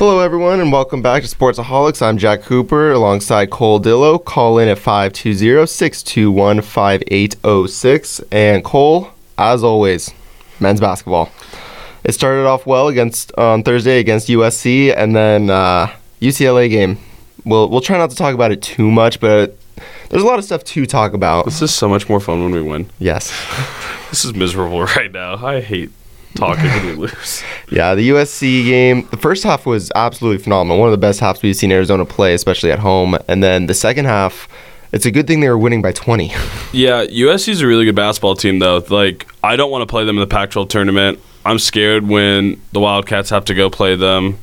[0.00, 2.00] Hello, everyone, and welcome back to Sportsaholics.
[2.00, 4.24] I'm Jack Cooper alongside Cole Dillo.
[4.24, 8.20] Call in at 520 621 5806.
[8.32, 10.10] And Cole, as always,
[10.58, 11.30] men's basketball.
[12.02, 15.92] It started off well against on Thursday against USC, and then uh,
[16.22, 16.96] UCLA game.
[17.44, 19.58] We'll we'll try not to talk about it too much, but
[20.08, 21.44] there's a lot of stuff to talk about.
[21.44, 22.88] This is so much more fun when we win.
[22.98, 23.30] Yes.
[24.10, 25.36] This is miserable right now.
[25.36, 25.92] I hate
[26.34, 27.42] talking when we lose.
[27.70, 30.78] Yeah, the USC game, the first half was absolutely phenomenal.
[30.78, 33.16] One of the best halves we've seen Arizona play, especially at home.
[33.28, 34.48] And then the second half,
[34.92, 36.32] it's a good thing they were winning by 20.
[36.72, 38.84] Yeah, USC's a really good basketball team, though.
[38.88, 41.18] Like, I don't want to play them in the Pac 12 tournament.
[41.44, 44.38] I'm scared when the Wildcats have to go play them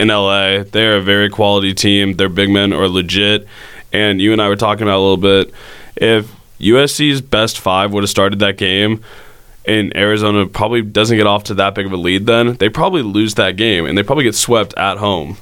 [0.00, 0.62] in LA.
[0.62, 2.14] They're a very quality team.
[2.14, 3.46] Their big men are legit.
[3.92, 5.52] And you and I were talking about a little bit.
[5.96, 9.02] If USC's best five would have started that game,
[9.66, 13.02] and Arizona probably doesn't get off to that big of a lead, then they probably
[13.02, 15.36] lose that game and they probably get swept at home.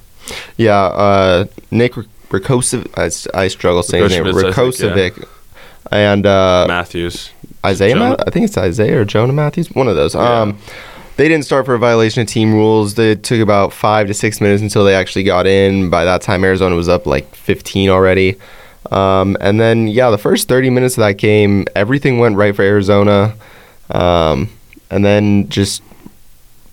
[0.56, 1.92] Yeah, uh, Nick
[2.30, 5.28] Rakocevic, I, I struggle saying his name, think, Rakocevic,
[5.90, 7.30] and uh, Matthews.
[7.64, 7.96] Isaiah?
[7.96, 10.14] Ma- I think it's Isaiah or Jonah Matthews, one of those.
[10.14, 10.58] Um,
[11.16, 12.98] they didn't start for a violation of team rules.
[12.98, 15.88] It took about five to six minutes until they actually got in.
[15.88, 18.36] By that time, Arizona was up like 15 already.
[18.90, 22.62] Um, and then, yeah, the first 30 minutes of that game, everything went right for
[22.62, 23.34] Arizona.
[23.90, 24.50] Um,
[24.90, 25.82] and then just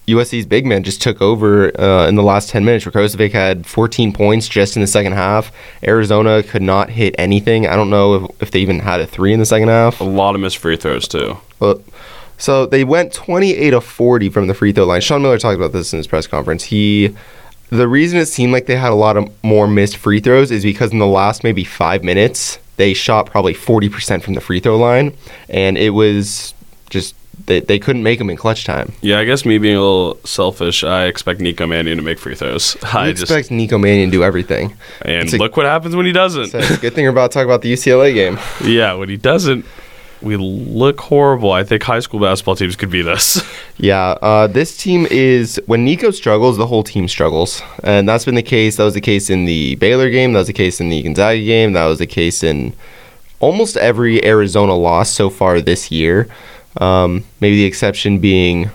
[0.07, 2.85] USC's big man just took over uh, in the last 10 minutes.
[2.85, 5.51] Rakocevic had 14 points just in the second half.
[5.83, 7.67] Arizona could not hit anything.
[7.67, 9.99] I don't know if, if they even had a three in the second half.
[10.01, 11.37] A lot of missed free throws, too.
[11.59, 11.81] Well,
[12.37, 15.01] so they went 28 of 40 from the free throw line.
[15.01, 16.63] Sean Miller talked about this in his press conference.
[16.63, 17.15] He,
[17.69, 20.63] the reason it seemed like they had a lot of more missed free throws is
[20.63, 24.77] because in the last maybe five minutes they shot probably 40% from the free throw
[24.77, 25.15] line,
[25.49, 26.55] and it was
[26.91, 27.15] just
[27.47, 28.93] they, they couldn't make them in clutch time.
[29.01, 32.35] Yeah, I guess me being a little selfish, I expect Nico Mannion to make free
[32.35, 32.77] throws.
[32.93, 34.75] I expect just Nico Mannion to do everything.
[35.03, 36.53] and a- look what happens when he doesn't.
[36.53, 38.37] It's a good thing we're about to talk about the UCLA game.
[38.63, 39.65] yeah, when he doesn't,
[40.21, 41.51] we look horrible.
[41.51, 43.41] I think high school basketball teams could beat us.
[43.77, 48.35] Yeah, uh, this team is when Nico struggles, the whole team struggles, and that's been
[48.35, 48.75] the case.
[48.77, 50.33] That was the case in the Baylor game.
[50.33, 51.73] That was the case in the Gonzaga game.
[51.73, 52.73] That was the case in
[53.39, 56.27] almost every Arizona loss so far this year.
[56.77, 58.71] Um, maybe the exception being, I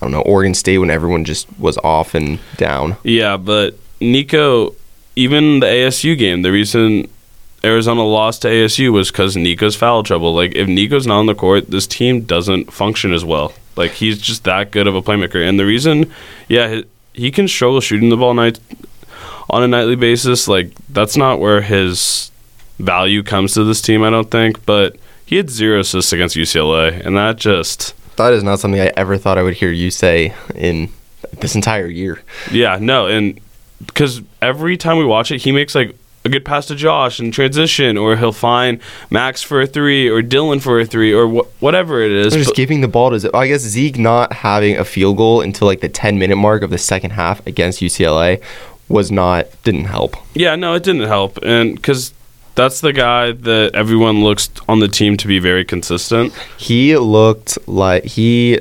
[0.00, 2.96] don't know, Oregon State when everyone just was off and down.
[3.02, 4.74] yeah, but Nico,
[5.16, 7.08] even the ASU game, the reason
[7.64, 10.34] Arizona lost to ASU was because Nico's foul trouble.
[10.34, 13.52] Like if Nico's not on the court, this team doesn't function as well.
[13.76, 16.12] Like he's just that good of a playmaker, and the reason,
[16.48, 16.82] yeah,
[17.14, 18.58] he, can struggle shooting the ball night
[19.48, 20.48] on a nightly basis.
[20.48, 22.30] Like that's not where his
[22.78, 24.02] value comes to this team.
[24.02, 24.96] I don't think, but
[25.32, 29.16] he had zero assists against UCLA, and that just That is not something I ever
[29.16, 30.90] thought I would hear you say in
[31.40, 32.20] this entire year.
[32.50, 33.40] Yeah, no, and
[33.86, 37.30] because every time we watch it, he makes like a good pass to Josh in
[37.32, 38.78] transition, or he'll find
[39.10, 42.32] Max for a three, or Dylan for a three, or wh- whatever it is.
[42.32, 43.30] They're just But- giving the ball to.
[43.34, 46.68] I guess Zeke not having a field goal until like the 10 minute mark of
[46.70, 48.38] the second half against UCLA
[48.88, 50.14] was not didn't help.
[50.34, 52.12] yeah, no, it didn't help, and because
[52.54, 56.32] that's the guy that everyone looks on the team to be very consistent.
[56.58, 58.60] He looked like he.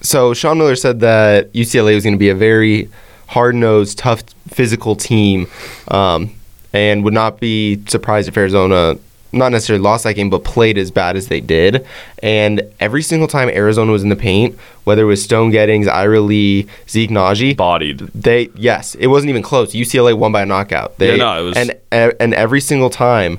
[0.00, 2.88] So Sean Miller said that UCLA was going to be a very
[3.28, 5.48] hard nosed, tough, physical team,
[5.88, 6.34] um,
[6.72, 8.98] and would not be surprised if Arizona
[9.32, 11.86] not necessarily lost that game, but played as bad as they did.
[12.22, 16.20] And every single time Arizona was in the paint, whether it was Stone Gettings, Ira
[16.20, 17.98] Lee, Zeke Nnaji, Bodied.
[18.14, 19.72] They yes, it wasn't even close.
[19.74, 20.96] UCLA won by a knockout.
[20.98, 23.38] They, Yeah, no, it was- and and every single time,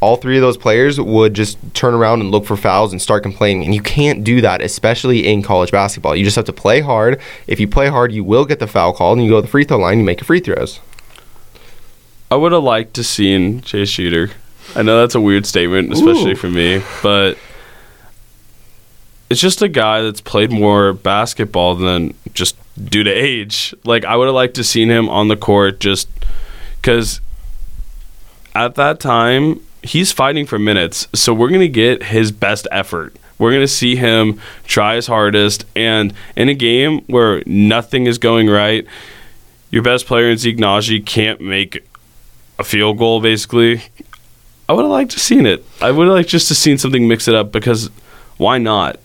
[0.00, 3.22] all three of those players would just turn around and look for fouls and start
[3.22, 3.64] complaining.
[3.64, 6.16] And you can't do that, especially in college basketball.
[6.16, 7.20] You just have to play hard.
[7.46, 9.48] If you play hard, you will get the foul called, and you go to the
[9.48, 10.80] free throw line, you make your free throws.
[12.30, 14.30] I would have liked to seen Chase Jeter.
[14.74, 16.36] I know that's a weird statement, especially Ooh.
[16.36, 17.36] for me, but
[19.28, 23.74] it's just a guy that's played more basketball than just due to age.
[23.84, 26.08] Like I would have liked to seen him on the court just
[26.80, 27.20] because
[28.54, 33.16] at that time he's fighting for minutes, so we're gonna get his best effort.
[33.38, 38.48] We're gonna see him try his hardest, and in a game where nothing is going
[38.48, 38.86] right,
[39.70, 41.84] your best player in Zeke Nnaji can't make
[42.58, 43.82] a field goal basically.
[44.72, 45.62] I would have liked to seen it.
[45.82, 47.90] I would have liked just to seen something mix it up because
[48.38, 48.98] why not?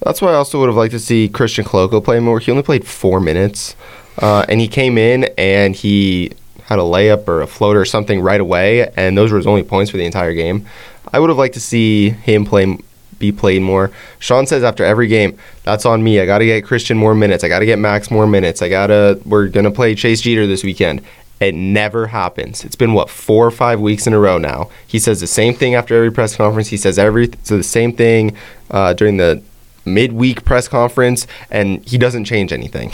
[0.00, 2.40] That's why I also would have liked to see Christian Koloko play more.
[2.40, 3.76] He only played four minutes,
[4.18, 6.32] uh, and he came in and he
[6.64, 9.62] had a layup or a floater or something right away, and those were his only
[9.62, 10.66] points for the entire game.
[11.12, 12.76] I would have liked to see him play
[13.20, 13.92] be played more.
[14.18, 16.18] Sean says after every game, that's on me.
[16.18, 17.44] I got to get Christian more minutes.
[17.44, 18.62] I got to get Max more minutes.
[18.62, 21.04] I got to, we're going to play Chase Jeter this weekend.
[21.40, 22.64] It never happens.
[22.64, 24.70] It's been what four or five weeks in a row now.
[24.86, 26.68] He says the same thing after every press conference.
[26.68, 28.36] He says every so the same thing
[28.70, 29.42] uh, during the
[29.84, 32.92] midweek press conference, and he doesn't change anything.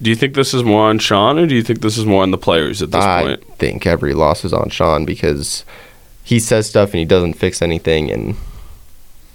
[0.00, 2.22] Do you think this is more on Sean, or do you think this is more
[2.22, 3.44] on the players at this I point?
[3.58, 5.64] think every loss is on Sean because
[6.22, 8.36] he says stuff and he doesn't fix anything, and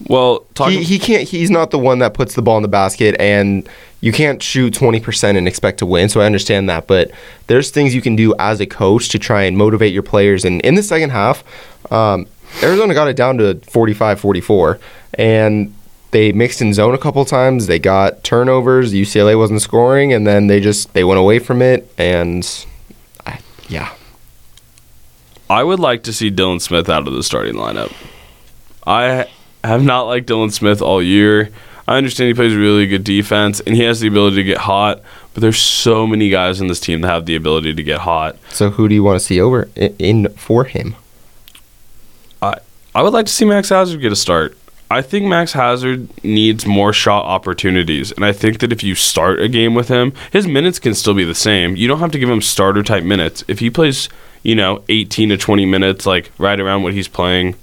[0.07, 1.27] Well, he, he can't.
[1.27, 3.67] He's not the one that puts the ball in the basket, and
[4.01, 6.09] you can't shoot twenty percent and expect to win.
[6.09, 7.11] So I understand that, but
[7.47, 10.43] there's things you can do as a coach to try and motivate your players.
[10.43, 11.43] And in the second half,
[11.91, 12.27] um,
[12.61, 14.79] Arizona got it down to 45-44,
[15.15, 15.73] and
[16.11, 17.67] they mixed in zone a couple times.
[17.67, 18.93] They got turnovers.
[18.93, 21.91] UCLA wasn't scoring, and then they just they went away from it.
[21.97, 22.65] And
[23.25, 23.93] I, yeah,
[25.49, 27.93] I would like to see Dylan Smith out of the starting lineup.
[28.85, 29.27] I
[29.63, 31.49] have not liked Dylan Smith all year.
[31.87, 35.01] I understand he plays really good defense and he has the ability to get hot,
[35.33, 38.37] but there's so many guys in this team that have the ability to get hot.
[38.51, 40.95] So who do you want to see over in, for him?
[42.95, 44.55] I would like to see Max Hazzard get a start.
[44.91, 49.41] I think Max Hazzard needs more shot opportunities, and I think that if you start
[49.41, 51.75] a game with him, his minutes can still be the same.
[51.75, 53.43] You don't have to give him starter type minutes.
[53.47, 54.09] If he plays,
[54.43, 57.55] you know, 18 to 20 minutes, like right around what he's playing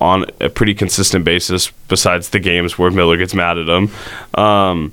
[0.00, 3.90] on a pretty consistent basis, besides the games where Miller gets mad at him,
[4.34, 4.92] um,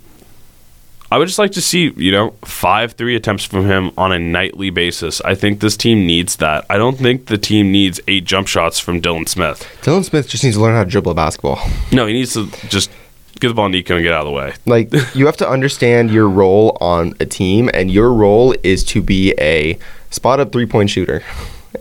[1.10, 4.20] I would just like to see, you know, five three attempts from him on a
[4.20, 5.22] nightly basis.
[5.22, 6.66] I think this team needs that.
[6.70, 9.66] I don't think the team needs eight jump shots from Dylan Smith.
[9.82, 11.60] Dylan Smith just needs to learn how to dribble a basketball.
[11.94, 12.92] No, he needs to just
[13.40, 14.54] get the ball to Nico and get out of the way.
[14.66, 19.02] Like you have to understand your role on a team, and your role is to
[19.02, 19.80] be a
[20.10, 21.24] spot up three point shooter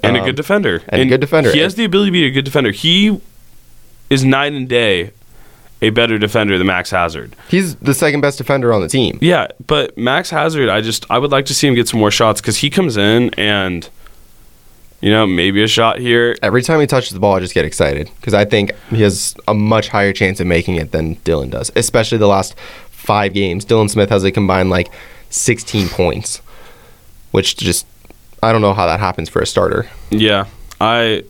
[0.03, 0.83] And a Um, good defender.
[0.89, 1.53] and a good defender.
[1.53, 2.71] He has the ability to be a good defender.
[2.71, 3.21] He
[4.11, 5.11] is night and day
[5.83, 7.37] a better defender than Max Hazzard.
[7.49, 9.19] He's the second best defender on the team.
[9.21, 12.11] Yeah, but Max Hazzard, I just I would like to see him get some more
[12.11, 13.89] shots because he comes in and
[15.03, 16.35] you know maybe a shot here.
[16.43, 19.35] Every time he touches the ball, I just get excited because I think he has
[19.47, 21.71] a much higher chance of making it than Dylan does.
[21.77, 22.55] Especially the last
[22.91, 24.91] five games, Dylan Smith has a combined like
[25.29, 26.41] 16 points,
[27.33, 27.87] which just
[28.43, 29.89] I don't know how that happens for a starter.
[30.11, 30.47] Yeah,
[30.81, 31.25] I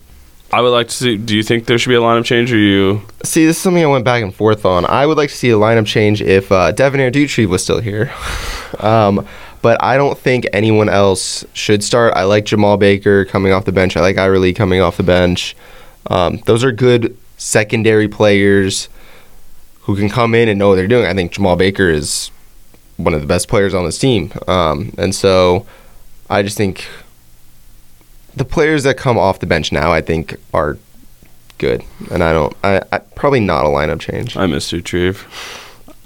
[0.52, 1.16] I would like to see.
[1.16, 3.02] Do you think there should be a lineup change, or you?
[3.24, 4.84] See, this is something I went back and forth on.
[4.84, 8.12] I would like to see a lineup change if uh, Devonaire Doutrive was still here.
[8.78, 9.26] um,
[9.62, 12.14] but I don't think anyone else should start.
[12.14, 13.96] I like Jemarl Baker coming off the bench.
[13.96, 15.56] I like Ira Lee coming off the bench.
[16.08, 18.88] Um, those are good secondary players
[19.82, 21.06] who can come in and know what they're doing.
[21.06, 22.30] I think Jemarl Baker is
[22.96, 24.32] one of the best players on this team.
[24.46, 25.66] Um, and so
[26.28, 26.86] I just think
[28.34, 30.78] the players that come off the bench now, I think, are
[31.58, 31.82] good.
[32.10, 34.36] And I don't, I, I probably not a lineup change.
[34.36, 35.24] I miss Doutrive.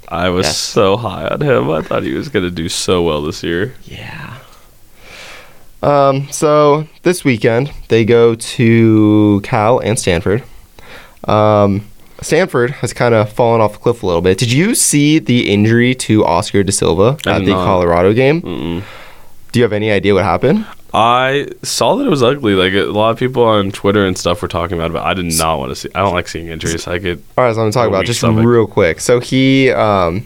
[0.07, 0.57] I was Yes.
[0.57, 1.69] so high on him.
[1.69, 3.73] I thought he was going to do so well this year.
[3.85, 4.37] Yeah.
[5.83, 10.43] Um, so this weekend they go to Cal and Stanford.
[11.23, 11.87] Um,
[12.21, 14.37] Stanford has kind of fallen off the cliff a little bit.
[14.37, 17.65] Did you see the injury to Oscar da Silva at the not.
[17.65, 18.41] Colorado game?
[18.43, 18.83] Mm-mm.
[19.51, 20.65] Do you have any idea what happened?
[20.93, 22.53] I saw that it was ugly.
[22.53, 25.13] Like a lot of people on Twitter and stuff were talking about it, but I
[25.13, 25.89] did not want to see.
[25.95, 26.87] I don't like seeing injuries.
[26.87, 28.45] I get All right, so I'm gonna talk about just stomach.
[28.45, 28.99] real quick.
[28.99, 30.25] So he um,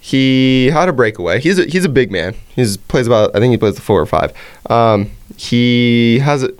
[0.00, 1.40] he had a breakaway.
[1.40, 2.34] He's a, he's a big man.
[2.54, 4.32] He's plays about I think he plays the four or five.
[4.68, 6.50] Um, he has a,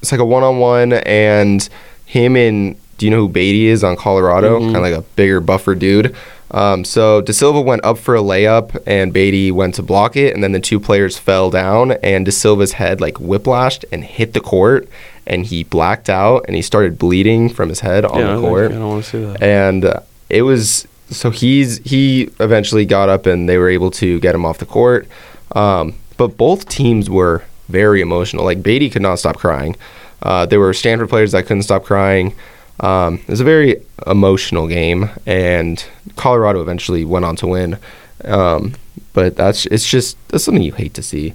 [0.00, 1.68] it's like a one on one, and
[2.06, 4.60] him and do you know who Beatty is on Colorado?
[4.60, 4.72] Mhm.
[4.72, 6.14] Kind of like a bigger, buffer dude.
[6.50, 10.34] Um, so da Silva went up for a layup, and Beatty went to block it,
[10.34, 14.34] and then the two players fell down, and da Silva's head like whiplashed and hit
[14.34, 14.88] the court,
[15.26, 18.40] and he blacked out, and he started bleeding from his head on yeah, the I
[18.40, 18.70] court.
[18.70, 19.42] Don't want to see that.
[19.42, 24.18] and uh, it was so he's he eventually got up and they were able to
[24.20, 25.06] get him off the court.
[25.52, 28.44] Um, but both teams were very emotional.
[28.44, 29.76] Like beatty could not stop crying.
[30.22, 32.34] Uh, there were stanford players that couldn't stop crying
[32.80, 37.78] um, it was a very emotional game and colorado eventually went on to win
[38.24, 38.74] um,
[39.12, 41.34] but that's it's just that's something you hate to see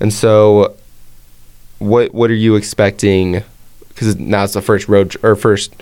[0.00, 0.76] and so
[1.78, 3.42] what what are you expecting
[3.88, 5.74] because now it's the first road or first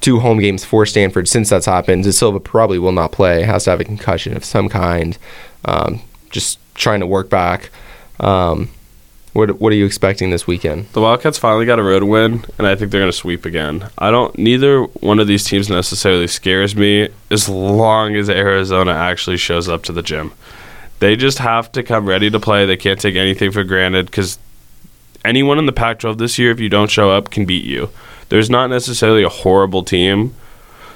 [0.00, 2.12] two home games for Stanford since that's happened.
[2.12, 3.42] Silva probably will not play.
[3.44, 5.16] Has to have a concussion of some kind.
[5.64, 7.70] Um, just trying to work back.
[8.18, 8.68] Um,
[9.32, 10.88] what what are you expecting this weekend?
[10.92, 13.88] The Wildcats finally got a road win, and I think they're going to sweep again.
[13.96, 14.36] I don't.
[14.36, 19.84] Neither one of these teams necessarily scares me as long as Arizona actually shows up
[19.84, 20.32] to the gym.
[20.98, 22.66] They just have to come ready to play.
[22.66, 24.38] They can't take anything for granted because
[25.24, 27.90] anyone in the Pac-12 this year, if you don't show up, can beat you.
[28.28, 30.34] There's not necessarily a horrible team.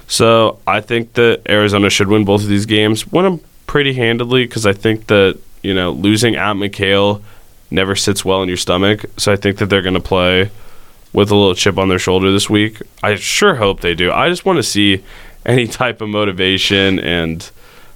[0.09, 3.11] So I think that Arizona should win both of these games.
[3.11, 7.23] Win them pretty handily because I think that you know losing at McKale
[7.71, 9.07] never sits well in your stomach.
[9.17, 10.51] So I think that they're going to play
[11.13, 12.83] with a little chip on their shoulder this week.
[13.03, 14.13] I sure hope they do.
[14.13, 15.03] I just want to see
[15.45, 17.49] any type of motivation and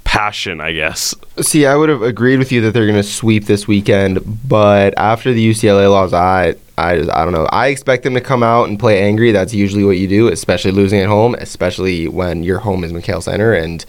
[0.04, 1.14] passion, I guess.
[1.40, 4.94] See, I would have agreed with you that they're going to sweep this weekend, but
[4.96, 7.46] after the UCLA loss, I, I, I don't know.
[7.52, 9.32] I expect them to come out and play angry.
[9.32, 13.22] That's usually what you do, especially losing at home, especially when your home is McKale
[13.22, 13.84] Center and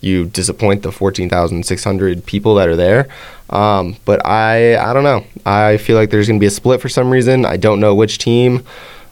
[0.00, 3.08] you disappoint the 14,600 people that are there.
[3.50, 5.24] Um, but I, I don't know.
[5.44, 7.44] I feel like there's going to be a split for some reason.
[7.44, 8.64] I don't know which team.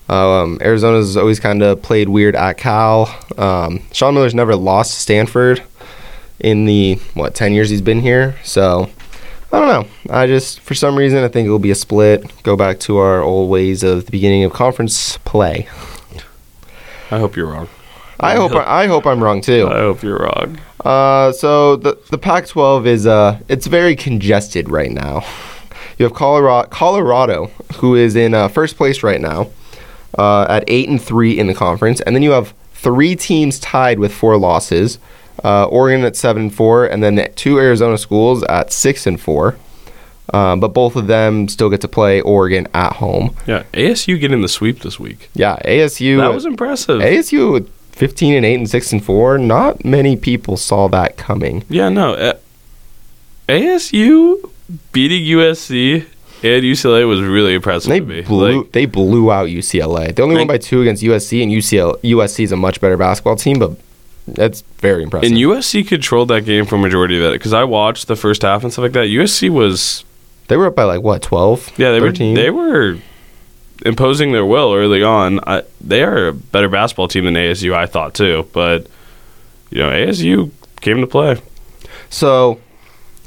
[0.08, 3.08] Um, Arizona's always kind of played weird at Cal.
[3.38, 5.62] Um, Sean Miller's never lost to Stanford
[6.40, 8.36] in the what 10 years he's been here.
[8.44, 8.90] So
[9.52, 10.12] I don't know.
[10.14, 12.42] I just for some reason I think it will be a split.
[12.42, 15.68] Go back to our old ways of the beginning of conference play.
[17.10, 17.68] I hope you're wrong.
[18.20, 19.68] I hope I, I hope I'm wrong too.
[19.70, 20.58] I hope you're wrong.
[20.84, 25.24] Uh, so the the Pac-12 is uh it's very congested right now.
[25.98, 29.50] You have Colorado, Colorado who is in uh, first place right now,
[30.18, 33.98] uh, at eight and three in the conference, and then you have three teams tied
[33.98, 34.98] with four losses.
[35.42, 39.56] Uh, Oregon at seven and four, and then two Arizona schools at six and four.
[40.32, 43.36] Um, but both of them still get to play Oregon at home.
[43.46, 45.28] Yeah, ASU getting the sweep this week.
[45.34, 46.18] Yeah, ASU.
[46.18, 47.00] That was impressive.
[47.00, 51.88] ASU 15 and 8 and 6 and 4 not many people saw that coming yeah,
[51.88, 52.14] no.
[52.14, 52.34] Uh,
[53.48, 54.50] ASU
[54.92, 56.06] beating USC
[56.42, 58.22] and UCLA was really impressive they to me.
[58.22, 62.00] blew Like, they blew out UCLA they only won by 2 against USC and UCLA,
[62.02, 63.72] USC is a much better basketball team but
[64.26, 67.64] that's very impressive and USC controlled that game for a majority of it because I
[67.64, 69.08] watched the first half and stuff like that.
[69.08, 70.04] USC was
[70.48, 72.34] they were up by like what 12 yeah they 13?
[72.34, 72.98] were they were
[73.84, 75.40] imposing their will early on.
[75.46, 77.74] I, they are a better basketball team than ASU.
[77.74, 78.86] I thought too, but
[79.70, 80.50] you know ASU
[80.80, 81.40] came to play.
[82.10, 82.60] so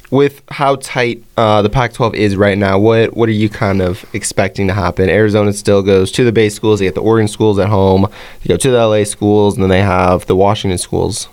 [0.09, 4.05] with how tight uh, the Pac-12 is right now, what what are you kind of
[4.13, 5.09] expecting to happen?
[5.09, 6.79] Arizona still goes to the base schools.
[6.79, 8.07] They get the Oregon schools at home.
[8.43, 11.27] They go to the LA schools, and then they have the Washington schools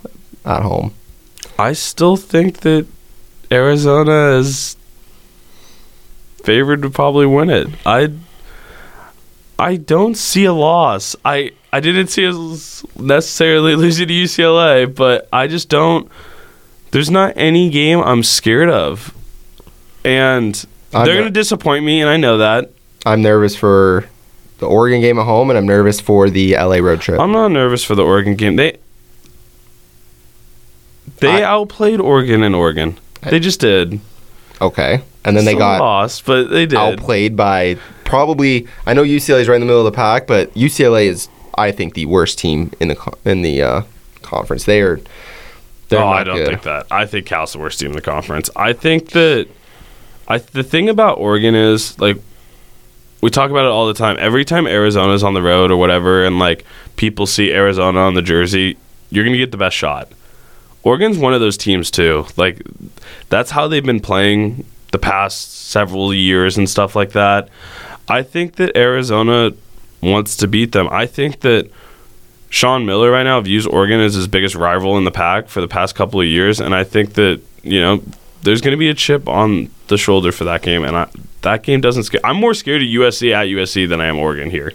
[0.45, 0.93] at home.
[1.59, 2.87] I still think that
[3.53, 4.77] Arizona is
[6.43, 7.69] favored to probably win it.
[7.87, 8.13] I
[9.65, 11.17] I don't see a loss.
[11.25, 16.11] I I didn't see us necessarily losing to UCLA, but I just don't.
[16.91, 19.13] There's not any game I'm scared of,
[20.05, 20.55] and
[20.93, 22.71] they're going to disappoint me, and I know that.
[23.07, 24.09] I'm nervous for
[24.59, 27.19] the Oregon game at home, and I'm nervous for the LA road trip.
[27.19, 28.57] I'm not nervous for the Oregon game.
[28.57, 28.77] They
[31.19, 32.99] they I- outplayed Oregon in Oregon.
[33.23, 34.01] They just did.
[34.61, 36.79] okay, and then they Still got lost, but they did.
[36.79, 38.67] outplayed by probably.
[38.87, 41.73] I know UCLA is right in the middle of the pack, but UCLA is, I
[41.73, 43.83] think, the worst team in the in the uh,
[44.23, 44.65] conference.
[44.65, 45.01] They are.
[45.89, 46.49] They're oh, I don't good.
[46.49, 46.87] think that.
[46.91, 48.51] I think Cal's the worst team in the conference.
[48.57, 49.49] I think that
[50.27, 52.17] I the thing about Oregon is like
[53.21, 54.17] we talk about it all the time.
[54.19, 56.65] Every time Arizona's on the road or whatever, and like
[56.97, 58.77] people see Arizona on the jersey,
[59.11, 60.11] you're gonna get the best shot.
[60.83, 62.27] Oregon's one of those teams too.
[62.37, 62.63] Like
[63.29, 67.49] that's how they've been playing the past several years and stuff like that.
[68.09, 69.53] I think that Arizona
[70.03, 70.89] wants to beat them.
[70.91, 71.71] I think that
[72.51, 75.69] Sean Miller right now views Oregon as his biggest rival in the pack for the
[75.69, 78.03] past couple of years, and I think that you know
[78.43, 81.09] there's going to be a chip on the shoulder for that game, and I,
[81.43, 82.21] that game doesn't scare.
[82.25, 84.73] I'm more scared of USC at USC than I am Oregon here.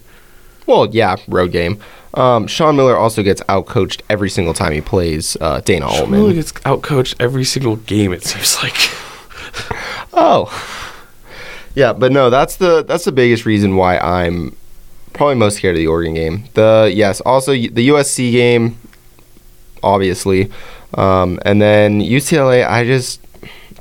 [0.65, 1.79] Well, yeah, road game.
[2.15, 6.23] Um, Sean Miller also gets outcoached every single time he plays uh, Dana Sean Miller
[6.23, 6.35] Altman.
[6.35, 8.11] gets outcoached every single game.
[8.13, 8.75] It seems like.
[10.11, 10.47] Oh,
[11.75, 14.55] yeah, but no, that's the that's the biggest reason why I'm
[15.13, 16.45] probably most scared of the Oregon game.
[16.53, 18.77] The yes, also the USC game,
[19.83, 20.51] obviously,
[20.93, 22.67] um, and then UCLA.
[22.67, 23.21] I just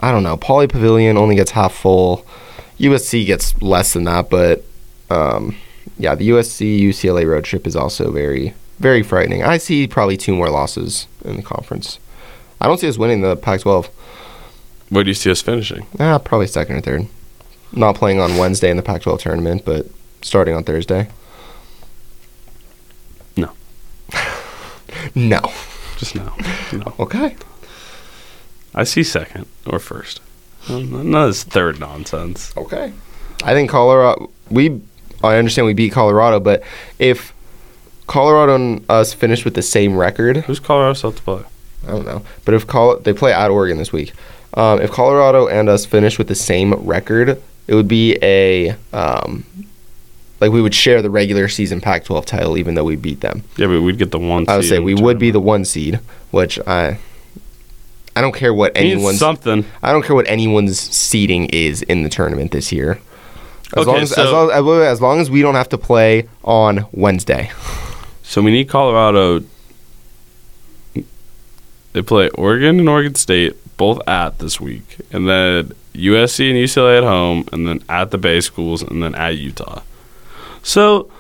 [0.01, 0.37] I don't know.
[0.37, 2.27] Pauley Pavilion only gets half full.
[2.79, 4.65] USC gets less than that, but
[5.11, 5.57] um,
[5.99, 9.43] yeah, the USC UCLA road trip is also very very frightening.
[9.43, 11.99] I see probably two more losses in the conference.
[12.61, 13.89] I don't see us winning the Pac-12.
[14.91, 15.87] Where do you see us finishing?
[15.99, 17.07] Ah, probably second or third.
[17.73, 19.87] Not playing on Wednesday in the Pac-12 tournament, but
[20.23, 21.09] starting on Thursday.
[23.37, 23.53] No.
[25.15, 25.41] No.
[25.99, 26.33] Just no.
[26.73, 26.95] No.
[26.99, 27.37] Okay.
[28.75, 30.21] I see second or first.
[30.69, 32.53] None of this third nonsense.
[32.57, 32.93] Okay.
[33.45, 34.31] I think Colorado.
[34.51, 34.81] We.
[35.23, 36.63] I understand we beat Colorado, but
[36.99, 37.33] if
[38.07, 41.43] Colorado and us finish with the same record, Who's Colorado South to play?
[41.87, 42.23] I don't know.
[42.45, 44.13] But if Col- they play at Oregon this week,
[44.55, 49.45] um, if Colorado and us finish with the same record, it would be a um,
[50.41, 53.45] like we would share the regular season Pac-12 title, even though we beat them.
[53.57, 54.49] Yeah, but we'd get the one.
[54.49, 56.99] I would say we would be the one seed, which I
[58.17, 59.65] I don't care what Means anyone's something.
[59.83, 62.99] I don't care what anyone's seeding is in the tournament this year.
[63.77, 65.79] As Okay, long as, as, so- long, as, as long as we don't have to
[65.79, 67.51] play on Wednesday.
[68.23, 69.45] So we need Colorado.
[71.93, 76.99] They play Oregon and Oregon State both at this week, and then USC and UCLA
[76.99, 79.83] at home, and then at the Bay schools, and then at Utah.
[80.63, 81.11] So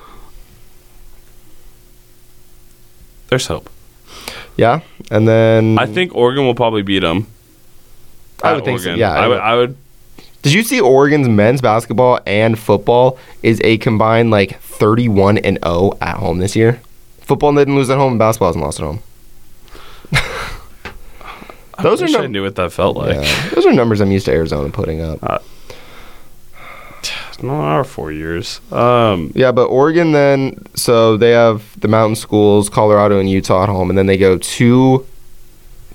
[3.28, 3.68] there's hope.
[4.56, 4.80] Yeah,
[5.10, 7.26] and then I think Oregon will probably beat them.
[8.42, 9.34] I would think so, yeah, I I would.
[9.34, 9.76] would- I would.
[10.42, 15.98] Did you see Oregon's men's basketball and football is a combined like 31 and 0
[16.00, 16.80] at home this year?
[17.20, 19.00] Football didn't lose at home, and basketball hasn't lost at home.
[21.82, 23.14] Those I are wish I num- knew what that felt like.
[23.14, 25.20] Yeah, those are numbers I'm used to Arizona putting up.
[27.40, 28.60] Not our four years.
[28.72, 33.68] Um, Yeah, but Oregon then, so they have the mountain schools, Colorado and Utah at
[33.68, 35.06] home, and then they go to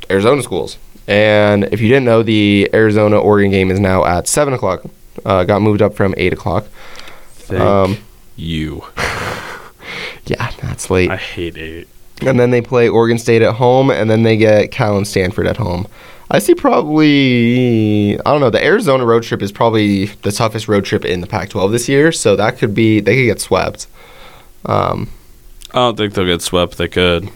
[0.09, 0.77] Arizona schools.
[1.05, 4.83] And if you didn't know, the Arizona Oregon game is now at 7 o'clock.
[5.25, 6.65] Uh, got moved up from 8 o'clock.
[7.33, 7.97] thank Um,
[8.37, 8.85] you.
[10.25, 11.11] yeah, that's late.
[11.11, 11.89] I hate it.
[12.22, 15.48] And then they play Oregon State at home, and then they get Cal and Stanford
[15.48, 15.88] at home.
[16.32, 20.86] I see probably, I don't know, the Arizona road trip is probably the toughest road
[20.86, 23.88] trip in the Pac 12 this year, so that could be, they could get swept.
[24.65, 25.10] Um,
[25.72, 26.77] I don't think they'll get swept.
[26.77, 27.29] They could.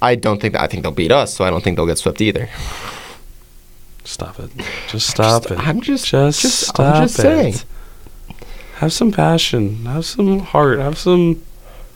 [0.00, 1.98] I don't think that, I think they'll beat us, so I don't think they'll get
[1.98, 2.48] swept either.
[4.04, 4.50] Stop it.
[4.88, 5.58] Just stop Just- it.
[5.68, 7.22] I'm just, Just, just, stop I'm just it.
[7.22, 7.54] saying.
[8.76, 9.84] Have some passion.
[9.86, 10.78] Have some heart.
[10.78, 11.42] Have some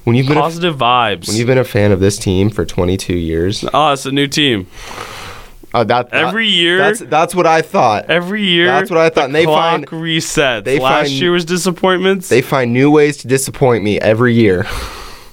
[0.04, 1.28] When you've been a, positive vibes.
[1.28, 4.26] when you've been a fan of this team for 22 years, oh, it's a new
[4.26, 4.66] team.
[5.74, 8.10] uh, that, that- Every year, that's that's what I thought.
[8.10, 8.66] every year.
[8.66, 9.14] that's what I thought.
[9.14, 10.64] The And they clock find- resets.
[10.64, 12.28] they Last find- year was disappointments.
[12.28, 14.66] They find new ways to disappoint me every year.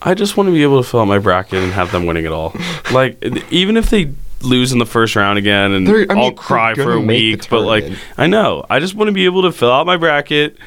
[0.02, 2.26] I just want to be able to fill out my bracket and have them winning
[2.26, 2.56] it all.
[2.94, 3.22] like
[3.52, 6.84] even if they lose in the first round again and I mean, I'll cry for
[6.84, 7.84] a gonna make the week, but like.
[8.18, 8.66] I know.
[8.70, 10.58] I just want to be able to fill out my bracket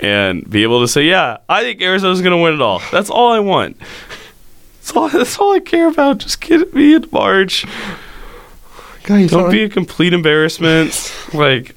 [0.00, 3.10] and be able to say, "Yeah, I think Arizona's going to win it all." That's
[3.10, 3.76] all I want.
[4.80, 6.18] That's all, that's all I care about.
[6.18, 7.66] Just get me in March.
[9.04, 11.14] Guys, Don't be a complete embarrassment.
[11.32, 11.74] Like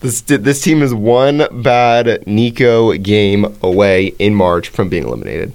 [0.00, 5.52] This this team is one bad Nico game away in March from being eliminated.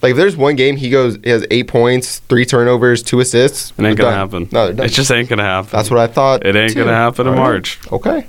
[0.00, 3.72] Like if there's one game he goes he has eight points, three turnovers, two assists.
[3.78, 4.12] it ain't gonna done.
[4.14, 4.48] happen.
[4.50, 4.68] No.
[4.68, 5.70] It just ain't gonna happen.
[5.70, 6.46] That's what I thought.
[6.46, 6.80] It ain't too.
[6.80, 7.38] gonna happen in right.
[7.38, 7.78] March.
[7.92, 8.26] Okay,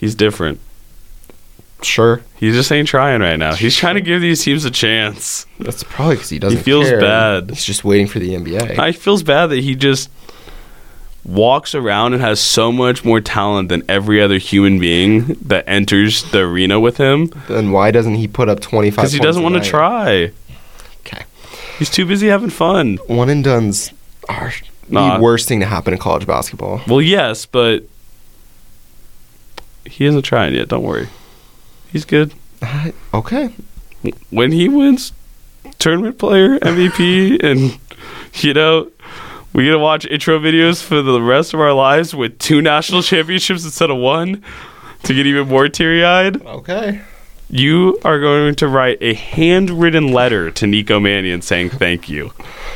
[0.00, 0.58] He's different.
[1.82, 2.22] sure.
[2.36, 3.54] He just ain't trying right now.
[3.54, 5.46] He's trying to give these teams a chance.
[5.58, 6.56] That's probably because he doesn't.
[6.58, 7.00] He feels care.
[7.00, 7.50] bad.
[7.50, 8.78] He's just waiting for the NBA.
[8.78, 10.10] I feels bad that he just
[11.24, 16.22] walks around and has so much more talent than every other human being that enters
[16.32, 18.96] the arena with him then why doesn't he put up 25?
[18.96, 20.32] because he doesn't want to try.
[21.00, 21.24] Okay.
[21.78, 22.96] He's too busy having fun.
[23.06, 23.92] One and duns
[24.30, 24.52] are
[24.88, 25.18] Nah.
[25.18, 26.80] the worst thing to happen in college basketball.
[26.88, 27.84] Well, yes, but
[29.84, 30.68] he isn't trying yet.
[30.68, 31.08] Don't worry.
[31.92, 32.34] He's good.
[33.12, 33.54] Okay.
[34.30, 35.12] When he wins
[35.78, 37.78] tournament player MVP and
[38.34, 38.90] you know
[39.52, 43.02] we get to watch intro videos for the rest of our lives with two national
[43.02, 44.44] championships instead of one
[45.02, 46.44] to get even more teary-eyed.
[46.46, 47.00] Okay.
[47.48, 52.30] You are going to write a handwritten letter to Nico Mannion saying thank you.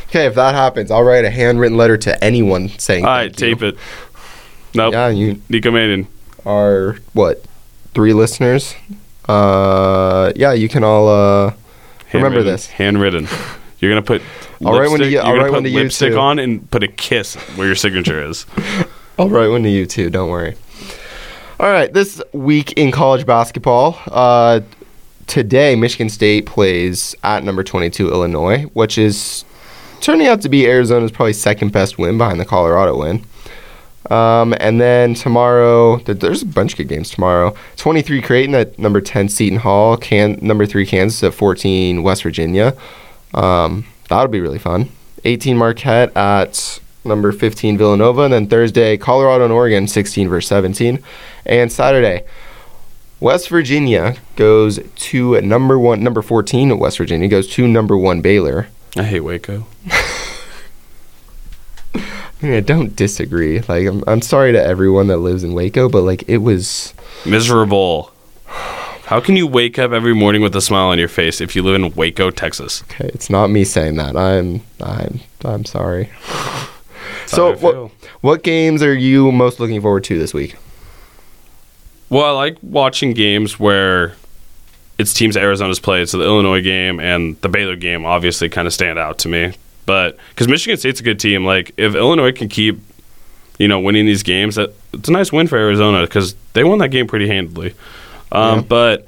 [0.08, 3.04] Okay, if that happens, I'll write a handwritten letter to anyone saying.
[3.04, 3.76] All right, tape it.
[4.74, 4.92] Nope.
[4.94, 6.08] Yeah, you Nico Mannion.
[6.46, 7.44] Are what?
[7.94, 8.74] Three listeners.
[9.28, 11.08] Uh, yeah, you can all.
[11.08, 11.52] Uh,
[12.12, 12.66] Remember this.
[12.68, 13.26] Handwritten.
[13.80, 14.22] You're gonna put.
[14.64, 16.18] I'll write one to lipstick- you- I'll write one put to you too.
[16.18, 18.46] on and put a kiss where your signature is.
[19.18, 20.10] I'll write one to you too.
[20.10, 20.54] Don't worry.
[21.60, 23.98] All right, this week in college basketball.
[24.10, 24.60] Uh,
[25.26, 29.44] today, Michigan State plays at number 22 Illinois, which is
[30.00, 33.24] turning out to be Arizona's probably second best win behind the Colorado win.
[34.10, 37.56] Um, and then tomorrow, th- there's a bunch of good games tomorrow.
[37.76, 42.76] 23 Creighton at number 10 Seton Hall, can number three Kansas at 14 West Virginia.
[43.32, 44.90] Um, that'll be really fun.
[45.24, 51.02] 18 Marquette at number 15 Villanova, and then Thursday Colorado and Oregon 16 versus 17,
[51.46, 52.24] and Saturday
[53.20, 58.68] West Virginia goes to number one, number 14 West Virginia goes to number one Baylor.
[58.96, 59.66] I hate Waco.
[62.44, 63.60] I, mean, I don't disagree.
[63.60, 68.12] Like I'm, I'm sorry to everyone that lives in Waco, but like it was Miserable.
[69.06, 71.62] How can you wake up every morning with a smile on your face if you
[71.62, 72.82] live in Waco, Texas?
[72.84, 73.10] okay.
[73.12, 74.16] It's not me saying that.
[74.16, 76.10] I'm I'm I'm sorry.
[77.26, 80.56] So what what games are you most looking forward to this week?
[82.10, 84.14] Well, I like watching games where
[84.98, 86.08] it's teams Arizona's played.
[86.08, 89.54] So the Illinois game and the Baylor game obviously kind of stand out to me.
[89.86, 92.80] But because Michigan State's a good team, like if Illinois can keep,
[93.58, 96.78] you know, winning these games, that it's a nice win for Arizona because they won
[96.78, 97.74] that game pretty handily.
[98.32, 98.64] Um, Yeah.
[98.68, 99.06] But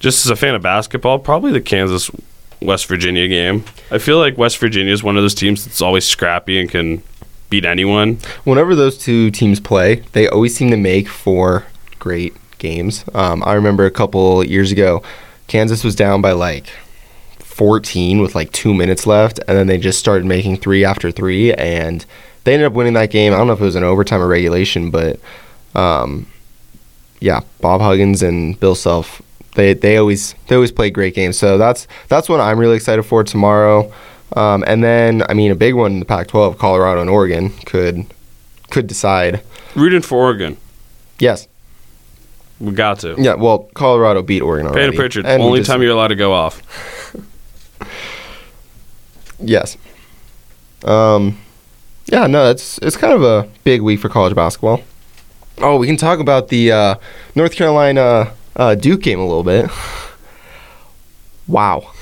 [0.00, 2.10] just as a fan of basketball, probably the Kansas
[2.60, 3.64] West Virginia game.
[3.90, 7.02] I feel like West Virginia is one of those teams that's always scrappy and can
[7.50, 8.18] beat anyone.
[8.44, 11.64] Whenever those two teams play, they always seem to make for
[11.98, 13.04] great games.
[13.14, 15.02] Um, I remember a couple years ago,
[15.46, 16.66] Kansas was down by like
[17.54, 21.52] 14 with like two minutes left, and then they just started making three after three,
[21.54, 22.04] and
[22.42, 23.32] they ended up winning that game.
[23.32, 25.20] I don't know if it was an overtime or regulation, but
[25.76, 26.26] um,
[27.20, 29.22] yeah, Bob Huggins and Bill Self.
[29.54, 33.04] They, they always they always play great games, so that's that's what I'm really excited
[33.04, 33.92] for tomorrow.
[34.34, 38.04] Um, and then I mean a big one in the Pac-12, Colorado and Oregon could
[38.70, 39.42] could decide.
[39.76, 40.56] Rooting for Oregon.
[41.20, 41.46] Yes,
[42.58, 43.14] We got to.
[43.16, 43.34] yeah.
[43.34, 44.86] Well, Colorado beat Oregon already.
[44.88, 46.60] Payton Pritchard, only time you're allowed to go off.
[49.38, 49.76] Yes.
[50.84, 51.38] Um,
[52.06, 54.82] yeah, no, it's it's kind of a big week for college basketball.
[55.58, 56.94] Oh, we can talk about the uh,
[57.34, 59.70] North Carolina uh, Duke game a little bit.
[61.46, 61.92] Wow.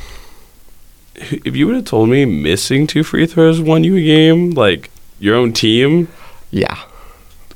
[1.14, 4.90] If you would have told me missing two free throws won you a game, like
[5.21, 6.09] your own team,
[6.51, 6.77] Yeah.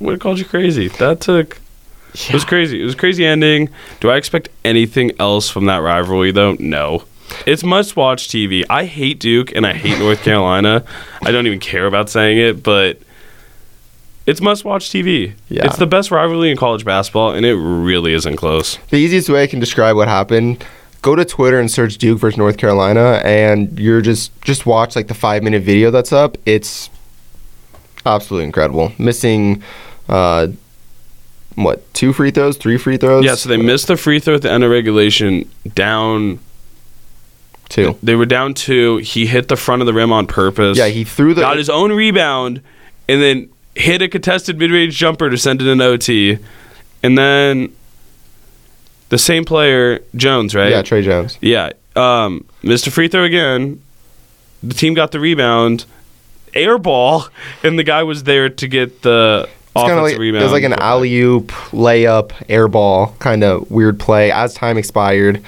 [0.00, 0.88] would have called you crazy.
[0.88, 1.60] That took.
[2.14, 2.80] It was crazy.
[2.80, 3.68] It was a crazy ending.
[4.00, 6.56] Do I expect anything else from that rivalry, though?
[6.58, 7.04] No.
[7.44, 8.64] It's must watch TV.
[8.70, 10.84] I hate Duke and I hate North Carolina.
[11.22, 13.00] I don't even care about saying it, but
[14.26, 15.34] it's must watch TV.
[15.48, 15.66] Yeah.
[15.66, 18.78] It's the best rivalry in college basketball, and it really isn't close.
[18.90, 20.64] The easiest way I can describe what happened:
[21.02, 25.06] go to Twitter and search Duke versus North Carolina, and you're just just watch like
[25.06, 26.36] the five minute video that's up.
[26.44, 26.90] It's
[28.04, 28.92] absolutely incredible.
[28.98, 29.62] Missing,
[30.08, 30.48] uh,
[31.54, 33.24] what two free throws, three free throws?
[33.24, 36.40] Yeah, so they missed the free throw at the end of regulation, down
[37.68, 37.96] two.
[38.02, 38.98] They were down two.
[38.98, 40.76] He hit the front of the rim on purpose.
[40.78, 42.60] Yeah, he threw the got his own rebound
[43.08, 46.38] and then hit a contested mid-range jumper to send it in OT.
[47.02, 47.72] And then
[49.10, 50.70] the same player, Jones, right?
[50.70, 51.38] yeah Tre Jones.
[51.40, 51.70] Yeah.
[51.94, 53.80] Um, missed a free throw again.
[54.62, 55.84] The team got the rebound,
[56.54, 57.26] air ball,
[57.62, 60.42] and the guy was there to get the It's kind offensive of like rebound.
[60.42, 64.78] it was like an alley oop layup air ball kind of weird play as time
[64.78, 65.42] expired.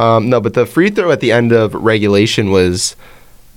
[0.00, 2.96] Um, no, but the free throw at the end of regulation was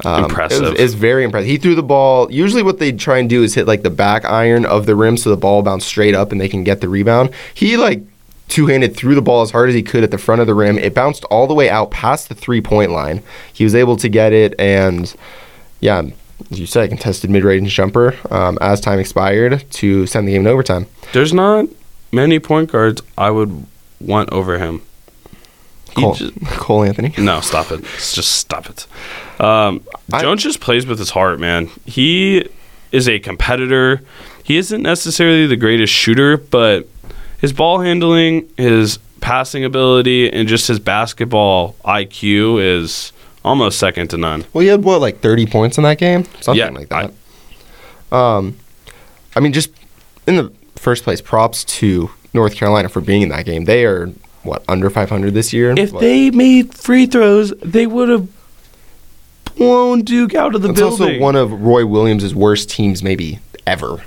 [0.04, 0.76] um, Impressive.
[0.76, 1.48] Is very impressive.
[1.48, 2.30] He threw the ball.
[2.32, 5.16] Usually, what they try and do is hit like the back iron of the rim
[5.16, 7.30] so the ball bounced straight up and they can get the rebound.
[7.54, 8.02] He like
[8.50, 10.54] two handed threw the ball as hard as he could at the front of the
[10.54, 10.78] rim.
[10.78, 13.24] It bounced all the way out past the three point line.
[13.54, 15.14] He was able to get it and
[15.80, 16.04] yeah.
[16.52, 20.48] As you said, contested mid-range jumper um, as time expired to send the game in
[20.48, 20.86] overtime.
[21.14, 21.68] There's not
[22.12, 23.66] many point guards I would
[24.02, 24.82] want over him.
[25.96, 27.14] Cole, just- Cole Anthony.
[27.18, 27.82] No, stop it.
[27.84, 28.88] Just stop it.
[29.40, 29.82] Um,
[30.14, 31.70] I- Jones just plays with his heart, man.
[31.86, 32.48] He
[32.92, 34.02] is a competitor.
[34.44, 36.88] He isn't necessarily the greatest shooter, but
[37.40, 43.12] his ball handling, his passing ability, and just his basketball IQ is
[43.44, 44.46] almost second to none.
[44.54, 48.16] Well, he had what, like thirty points in that game, something Yeah, like that.
[48.16, 48.56] um,
[49.36, 49.72] I mean, just
[50.28, 53.66] in the first place, props to North Carolina for being in that game.
[53.66, 54.12] They are
[54.46, 55.74] what under five hundred this year.
[55.78, 56.02] If What?
[56.02, 58.28] they made free throws, they would have
[59.58, 61.08] blown Duke out of the it's building.
[61.08, 64.04] It's also one of Roy Williams' worst teams, maybe ever.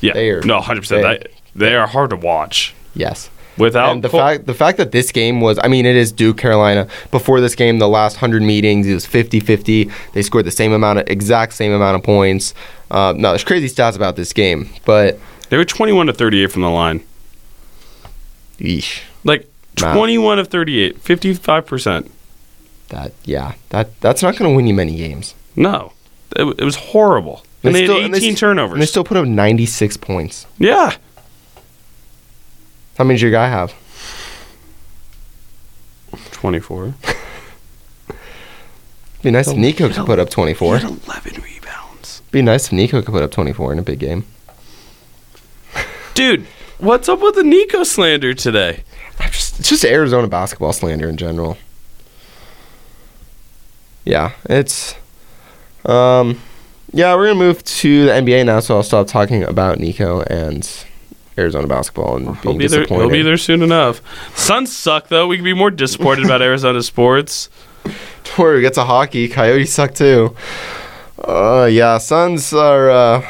[0.00, 1.26] yeah, they are- no, hundred they- percent.
[1.54, 3.28] They are hard to watch Yes.
[3.58, 6.10] without and the Col- fact the fact that this game was I mean it is
[6.10, 10.50] Duke Carolina before this game the last 100 meetings it was 50-50 they scored the
[10.50, 12.54] same amount of exact same amount of points
[12.90, 15.18] uh, no there's crazy stats about this game but
[15.50, 17.02] They were twenty-one to thirty-eight from the line.
[18.58, 19.46] yeesh, Like
[19.82, 19.94] Wow.
[19.94, 22.10] 21 of 38, 55%.
[22.88, 25.92] that yeah that that's not going to win you many games No.
[26.36, 27.44] It, it was horrible.
[27.62, 28.72] And they, still- had and 18 s- turnovers.
[28.74, 30.96] and they still put up 96 points yeah.
[32.98, 33.72] how many does your guy have
[36.32, 36.94] 24.
[39.22, 42.22] be nice if Nico could put up 24 He had 11 rebounds.
[42.30, 44.24] be nice if Nico could put up 24 in a big game
[46.14, 46.44] Dude,
[46.78, 48.84] what's up with the Nico slander today?
[49.30, 51.56] Just, it's just Arizona basketball slander in general.
[54.04, 54.94] Yeah, it's.
[55.84, 56.40] Um,
[56.92, 60.68] yeah, we're gonna move to the NBA now, so I'll stop talking about Nico and
[61.38, 63.02] Arizona basketball and He'll being be, there, disappointed.
[63.04, 64.02] he'll be there soon enough.
[64.36, 65.26] Suns suck, though.
[65.26, 67.48] We can be more disappointed about Arizona sports.
[67.84, 69.28] Don't worry, we get to hockey.
[69.28, 70.36] Coyotes suck too.
[71.18, 72.90] Uh, yeah, Suns are.
[72.90, 73.26] Uh,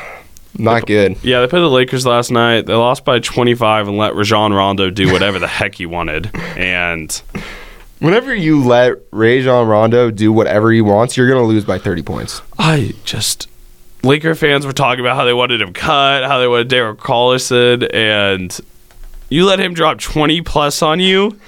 [0.59, 1.17] Not good.
[1.23, 2.67] Yeah, they played the Lakers last night.
[2.67, 6.31] They lost by 25 and let Rajon Rondo do whatever the heck he wanted.
[6.57, 7.23] And
[8.03, 12.43] Whenever you let Rajon Rondo do whatever he wants, you're gonna lose by 30 points.
[12.59, 13.47] I just
[14.03, 17.89] Laker fans were talking about how they wanted him cut, how they wanted Derek Collison,
[17.95, 18.59] and
[19.29, 21.39] you let him drop 20 plus on you.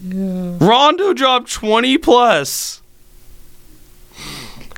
[0.00, 0.56] yeah.
[0.60, 2.82] Rondo dropped 20 plus.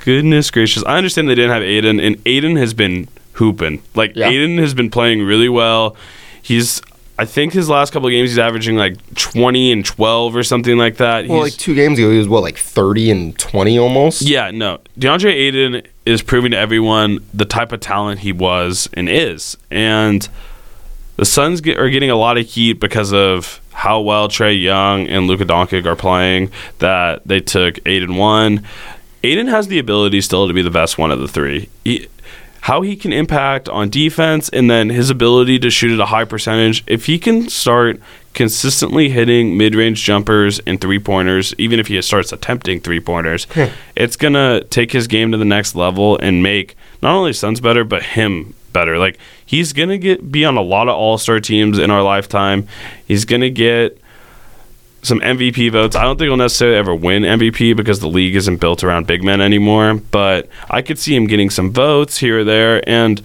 [0.05, 0.85] Goodness gracious.
[0.85, 3.83] I understand they didn't have Ayton, and Ayton has been hooping.
[3.95, 4.29] Like, Yeah.
[4.29, 5.97] Ayton has been playing really well.
[6.43, 6.83] He's,
[7.19, 10.77] I think his last couple of games, he's averaging like 20 and 12 or something
[10.77, 11.27] like that.
[11.27, 14.23] Well, He's- like two games ago, he was what, like 30 and 20 almost.
[14.23, 14.79] yeah, no.
[14.99, 19.57] DeAndre Ayton is proving to everyone the type of talent he was and is.
[19.71, 20.29] And
[21.17, 25.07] the Suns get, are getting a lot of heat because of how well Trae Young
[25.09, 26.51] and Luka Doncic are playing.
[26.81, 28.67] That they took Ayton one.
[29.25, 31.71] Ayton has the ability still to be the best one of the three.
[31.83, 32.09] He,
[32.61, 36.25] how he can impact on defense and then his ability to shoot at a high
[36.25, 36.85] percentage.
[36.87, 38.01] If he can start
[38.35, 43.67] consistently hitting mid-range jumpers and three-pointers, even if he starts attempting three-pointers, hmm.
[43.97, 47.61] it's going to take his game to the next level and make not only Suns
[47.61, 48.99] better but him better.
[48.99, 52.69] Like he's going to get be on a lot of all-star teams in our lifetime.
[53.07, 53.99] He's going to get
[55.05, 55.97] some MVP votes.
[55.97, 59.23] I don't think he'll necessarily ever win MVP because the league isn't built around big
[59.23, 59.95] men anymore.
[59.95, 62.87] But I could see him getting some votes here or there.
[62.89, 63.23] And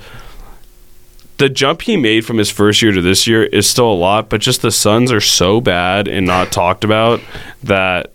[1.38, 4.30] the jump he made from his first year to this year is still a lot,
[4.30, 7.22] but just the Suns are so bad and not talked about
[7.64, 8.12] that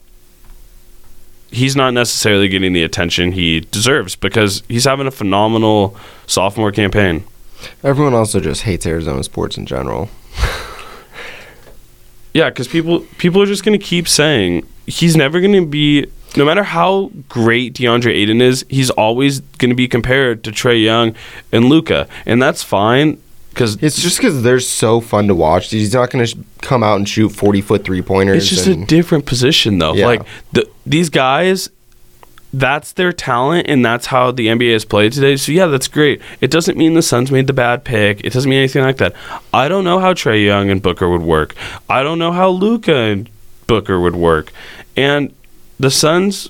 [1.50, 5.96] he's not necessarily getting the attention he deserves because he's having a phenomenal
[6.26, 7.24] sophomore campaign.
[7.82, 10.10] Everyone also just hates Arizona sports in general.
[12.34, 16.06] Yeah, because people people are just going to keep saying he's never going to be.
[16.36, 20.82] No matter how great DeAndre Ayton is, he's always going to be compared to Trae
[20.82, 21.14] Young
[21.52, 25.70] and Luka, and that's fine because It's just because they're so fun to watch.
[25.70, 28.38] He's not going to sh- come out and shoot 40 foot three pointers.
[28.38, 29.94] it's just a different position though.
[29.94, 30.06] Yeah.
[30.06, 31.70] Like the, these guys,
[32.58, 35.36] that's their talent, and that's how the NBA is played today.
[35.36, 36.20] So yeah, that's great.
[36.40, 38.24] It doesn't mean the Suns made the bad pick.
[38.24, 39.14] It doesn't mean anything like that.
[39.52, 41.54] I don't know how Trae Young and Booker would work.
[41.88, 43.28] I don't know how Luka and
[43.66, 44.52] Booker would work,
[44.96, 45.34] and
[45.80, 46.48] the Suns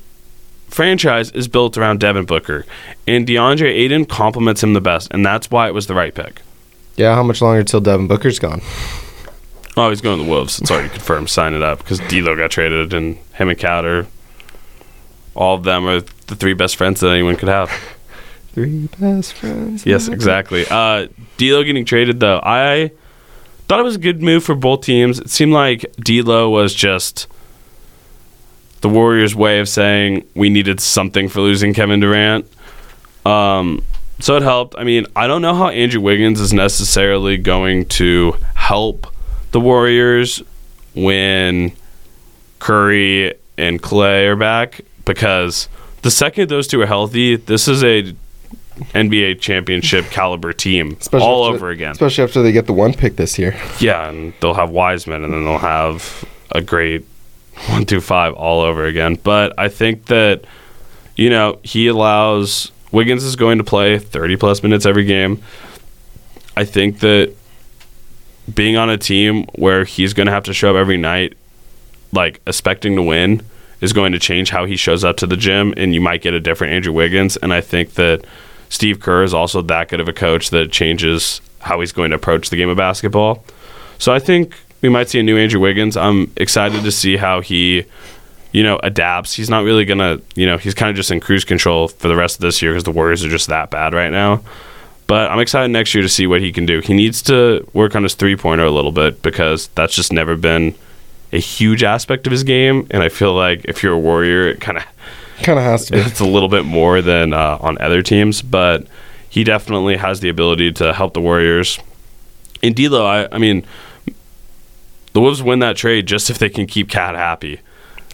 [0.69, 2.67] franchise is built around Devin Booker,
[3.07, 6.43] and DeAndre Ayton complements him the best, and that's why it was the right pick.
[6.97, 8.61] yeah, how much longer till Devin Booker's gone?
[9.77, 10.61] Oh, he's going to the Wolves.
[10.61, 11.31] It's already confirmed.
[11.31, 14.07] Sign it up because D'Lo got traded, and him and are
[15.35, 17.71] all of them are the three best friends that anyone could have.
[18.53, 19.85] Three best friends.
[19.85, 20.65] Yes, exactly.
[20.71, 22.93] Uh, D'Lo getting traded though, I
[23.67, 25.19] thought it was a good move for both teams.
[25.19, 27.27] It seemed like D'Lo was just
[28.81, 32.47] the Warriors' way of saying we needed something for losing Kevin Durant.
[33.27, 33.83] Um,
[34.21, 34.77] so it helped.
[34.79, 39.09] I mean, I don't know how Andrew Wiggins is necessarily going to help
[39.51, 40.43] the Warriors
[40.95, 41.73] when
[42.61, 45.69] Curry and Clay are back because
[46.03, 48.15] the second those two are healthy, this is a
[48.93, 51.93] NBA championship caliber team Especially all after- over again.
[51.93, 53.57] Especially after they get the one pick this year.
[53.81, 57.05] Yeah, and they'll have Wiseman, and then they'll have a great
[57.69, 59.15] one through five all over again.
[59.23, 60.45] But I think that
[61.17, 65.41] you know he allows Wiggins is going to play thirty plus minutes every game.
[66.57, 67.33] I think that
[68.53, 71.35] being on a team where he's going to have to show up every night,
[72.13, 73.43] like expecting to win,
[73.85, 76.33] is going to change how he shows up to the gym, and you might get
[76.33, 77.37] a different Andrew Wiggins.
[77.37, 78.25] And I think that
[78.71, 82.17] Steve Kerr is also that good of a coach that changes how he's going to
[82.17, 83.45] approach the game of basketball.
[83.99, 85.99] So I think we might see a new Andrew Wiggins.
[85.99, 87.85] I'm excited to see how he,
[88.53, 89.35] you know, adapts.
[89.35, 92.17] He's not really gonna, you know, he's kind of just in cruise control for the
[92.17, 94.43] rest of this year because the Warriors are just that bad right now.
[95.07, 96.81] But I'm excited next year to see what he can do.
[96.81, 100.37] He needs to work on his three pointer a little bit because that's just never
[100.37, 100.75] been
[101.35, 102.87] a huge aspect of his game.
[102.91, 104.85] And I feel like if you're a Warrior, it kind of
[105.43, 105.99] Kind of has to be.
[105.99, 108.87] it's a little bit more than uh, on other teams, but
[109.29, 111.79] he definitely has the ability to help the Warriors.
[112.63, 113.67] In D'Lo, I, I mean,
[115.13, 117.61] the Wolves win that trade just if they can keep KAT happy,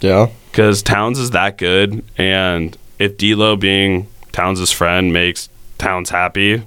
[0.01, 0.29] Yeah.
[0.51, 6.63] because Towns is that good, and if D'Lo being Towns' friend makes Towns happy,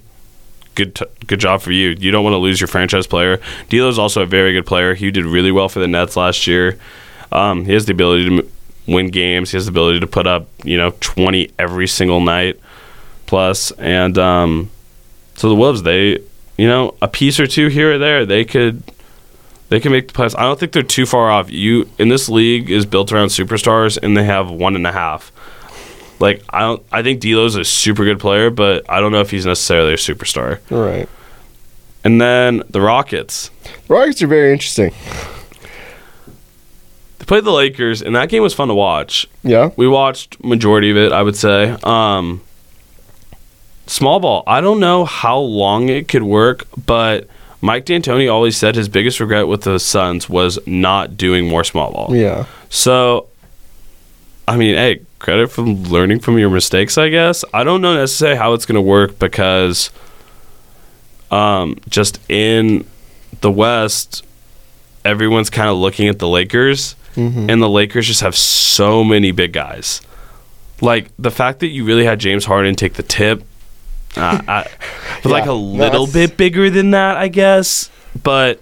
[0.75, 1.89] good t- good job for you.
[1.89, 3.39] You don't want to lose your franchise player.
[3.69, 4.93] D'Lo is also a very good player.
[4.95, 6.77] He did really well for the Nets last year.
[7.31, 8.49] Um, he has the ability to m-
[8.87, 9.51] win games.
[9.51, 12.59] He has the ability to put up you know twenty every single night
[13.25, 13.71] plus.
[13.71, 14.69] plus, and um,
[15.35, 16.19] so the Wolves they
[16.57, 18.83] you know a piece or two here or there they could
[19.69, 20.37] they can make the playoffs.
[20.37, 21.49] I don't think they're too far off.
[21.49, 25.31] You in this league is built around superstars, and they have one and a half.
[26.19, 26.83] Like I don't.
[26.91, 29.97] I think D'Lo's a super good player, but I don't know if he's necessarily a
[29.97, 30.59] superstar.
[30.69, 31.09] Right.
[32.03, 33.49] And then the Rockets.
[33.87, 34.91] Rockets are very interesting.
[37.19, 39.27] They played the Lakers, and that game was fun to watch.
[39.43, 39.71] Yeah.
[39.77, 41.77] We watched majority of it, I would say.
[41.83, 42.41] Um,
[43.87, 44.43] small ball.
[44.45, 47.27] I don't know how long it could work, but
[47.61, 51.93] Mike D'Antoni always said his biggest regret with the Suns was not doing more small
[51.93, 52.13] ball.
[52.13, 52.45] Yeah.
[52.69, 53.27] So,
[54.45, 57.43] I mean, hey, credit for learning from your mistakes, I guess.
[57.53, 59.89] I don't know necessarily how it's going to work because
[61.31, 62.85] um, just in
[63.41, 64.23] the West,
[65.03, 67.49] everyone's kind of looking at the Lakers, Mhm.
[67.51, 70.01] and the Lakers just have so many big guys.
[70.81, 73.43] Like the fact that you really had James Harden take the tip,
[74.17, 74.67] uh, I,
[75.23, 77.89] but like a little bit bigger than that, I guess.
[78.21, 78.59] But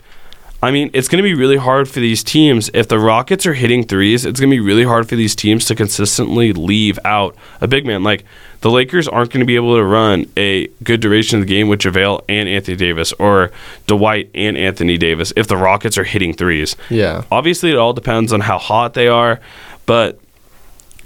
[0.64, 2.70] I mean, it's going to be really hard for these teams.
[2.74, 5.66] If the Rockets are hitting threes, it's going to be really hard for these teams
[5.66, 8.04] to consistently leave out a big man.
[8.04, 8.26] Like
[8.62, 11.68] the Lakers aren't going to be able to run a good duration of the game
[11.68, 13.52] with JaVale and Anthony Davis or
[13.88, 16.76] Dwight and Anthony Davis if the Rockets are hitting threes.
[16.92, 17.24] Yeah.
[17.32, 19.40] Obviously, it all depends on how hot they are,
[19.88, 20.20] but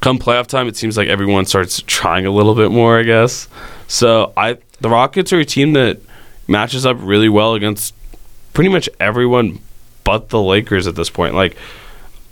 [0.01, 2.99] come playoff time, it seems like everyone starts trying a little bit more.
[2.99, 3.47] I guess.
[3.87, 5.99] So I, the Rockets are a team that
[6.47, 7.93] matches up really well against
[8.55, 9.59] pretty much everyone
[10.03, 11.35] but the Lakers at this point.
[11.35, 11.55] Like,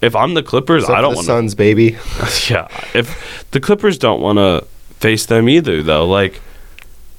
[0.01, 1.97] if I'm the Clippers, Except I don't the want Suns, baby.
[2.49, 4.65] Yeah, if the Clippers don't want to
[4.99, 6.41] face them either, though, like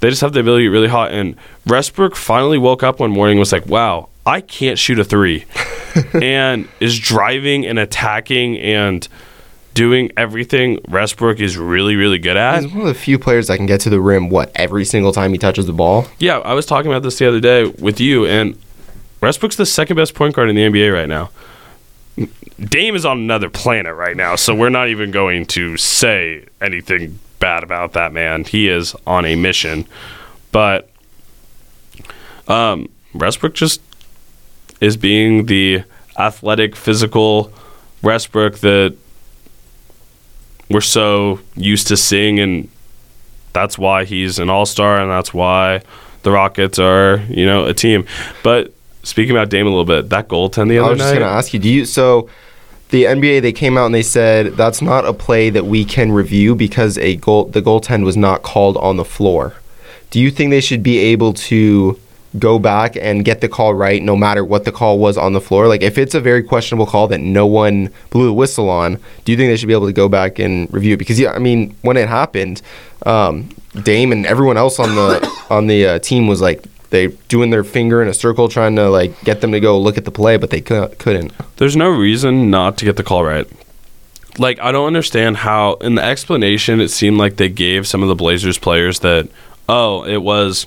[0.01, 1.13] they just have the ability to get really hot.
[1.13, 1.37] And
[1.67, 5.45] Westbrook finally woke up one morning and was like, "Wow, I can't shoot a three.
[6.15, 9.07] and is driving and attacking and
[9.75, 12.63] doing everything Westbrook is really, really good at.
[12.63, 14.29] He's one of the few players that can get to the rim.
[14.29, 16.07] What every single time he touches the ball.
[16.19, 18.59] Yeah, I was talking about this the other day with you, and
[19.25, 21.31] Westbrook's the second best point guard in the NBA right now.
[22.61, 27.19] Dame is on another planet right now, so we're not even going to say anything
[27.39, 28.45] bad about that man.
[28.45, 29.87] He is on a mission,
[30.53, 30.91] but
[32.49, 33.81] um, Westbrook just
[34.83, 35.85] is being the
[36.19, 37.51] athletic, physical
[38.03, 38.95] Westbrook that
[40.69, 42.69] we're so used to seeing, and
[43.55, 45.81] that's why he's an all star, and that's why
[46.25, 48.07] the Rockets are, you know, a team.
[48.43, 50.87] But speaking about Dame a little bit, that goaltend the other night.
[50.87, 51.61] I was just gonna ask you.
[51.61, 52.29] Do you so?
[52.91, 56.13] The NBA they came out and they said that's not a play that we can
[56.13, 59.55] review because a goal the goaltend was not called on the floor.
[60.11, 61.99] Do you think they should be able to
[62.39, 65.41] go back and get the call right no matter what the call was on the
[65.41, 65.67] floor?
[65.67, 69.33] Like if it's a very questionable call that no one blew the whistle on, do
[69.33, 70.99] you think they should be able to go back and review it?
[70.99, 72.63] Because yeah, I mean when it happened,
[73.07, 73.49] um,
[73.83, 76.63] Dame and everyone else on the on the uh, team was like
[76.95, 79.99] they doing their finger in a circle trying to like get them to go look
[79.99, 81.33] at the play, but they cou- couldn't.
[81.57, 83.47] There's no reason not to get the call right.
[84.39, 88.09] Like I don't understand how in the explanation it seemed like they gave some of
[88.09, 89.29] the Blazers players that
[89.69, 90.67] oh, it was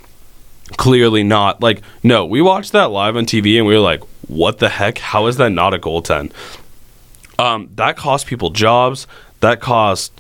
[0.77, 4.59] clearly not like no, we watched that live on TV and we were like, what
[4.59, 4.97] the heck?
[4.99, 6.31] How is that not a goaltend
[7.39, 9.07] Um, that cost people jobs.
[9.41, 10.19] That cost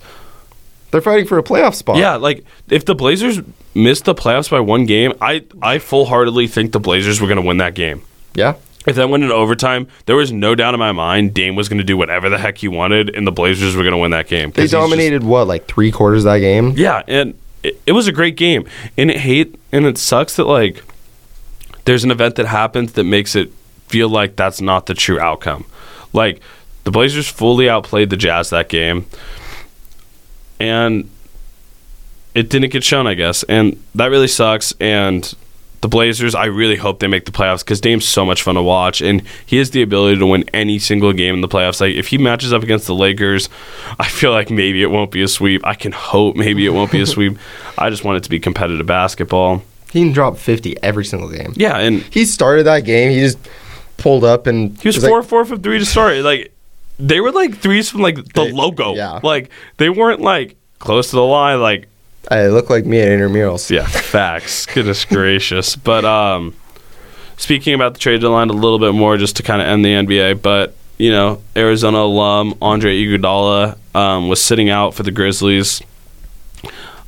[0.91, 1.97] They're fighting for a playoff spot.
[1.97, 3.39] yeah, like if the Blazers
[3.77, 7.41] missed the playoffs by one game, I I full heartedly think the Blazers were gonna
[7.41, 8.01] win that game.
[8.33, 8.55] Yeah.
[8.85, 11.79] If that went into overtime, there was no doubt in my mind Dame was going
[11.79, 14.29] to do whatever the heck he wanted, and the Blazers were going to win that
[14.29, 14.51] game.
[14.51, 16.71] They he's just- dominated what, like three quarters of that game?
[16.77, 18.65] yeah, and it, it was a great game,
[18.97, 20.83] and it hate and it sucks that like
[21.83, 23.51] there's an event that happens that makes it
[23.87, 25.65] feel like that's not the true outcome.
[26.13, 26.39] Like
[26.85, 29.05] the Blazers fully outplayed the Jazz that game,
[30.61, 31.09] and
[32.37, 34.73] it didn't get shown, I guess, and that really sucks.
[34.79, 35.33] And
[35.81, 38.61] the Blazers, I really hope they make the playoffs because Dame's so much fun to
[38.63, 41.79] watch, and he has the ability to win any single game in the playoffs.
[41.81, 43.47] Like if he matches up against the Lakers,
[43.99, 45.65] I feel like maybe it won't be a sweep.
[45.65, 47.37] I can hope maybe it won't be a sweep.
[47.77, 49.63] I just want it to be competitive basketball.
[49.91, 51.53] He can drop 50 every single game.
[51.55, 53.11] Yeah, and He started that game.
[53.11, 53.37] He just
[53.97, 56.17] pulled up and he was like- four four from three to start.
[56.17, 56.51] Like
[56.99, 58.95] they were like threes from like the They- logo.
[58.95, 59.19] yeah.
[59.23, 61.61] like they weren't like close to the line.
[61.61, 61.87] Like
[62.29, 63.69] I look like me at intramurals.
[63.69, 64.65] Yeah, facts.
[64.65, 65.75] Goodness gracious.
[65.75, 66.53] But um,
[67.37, 69.89] speaking about the trade deadline a little bit more, just to kind of end the
[69.89, 75.81] NBA, but you know, Arizona alum Andre Iguodala um, was sitting out for the Grizzlies.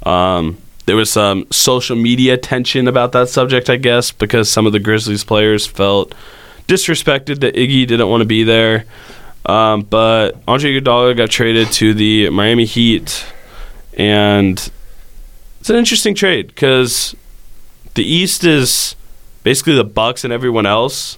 [0.03, 4.73] Um, there was some social media tension about that subject, I guess, because some of
[4.73, 6.13] the Grizzlies players felt
[6.67, 8.85] disrespected that Iggy didn't want to be there.
[9.45, 13.25] Um, but Andre Iguodala got traded to the Miami Heat,
[13.97, 14.71] and
[15.59, 17.15] it's an interesting trade because
[17.95, 18.95] the East is
[19.43, 21.17] basically the Bucks and everyone else,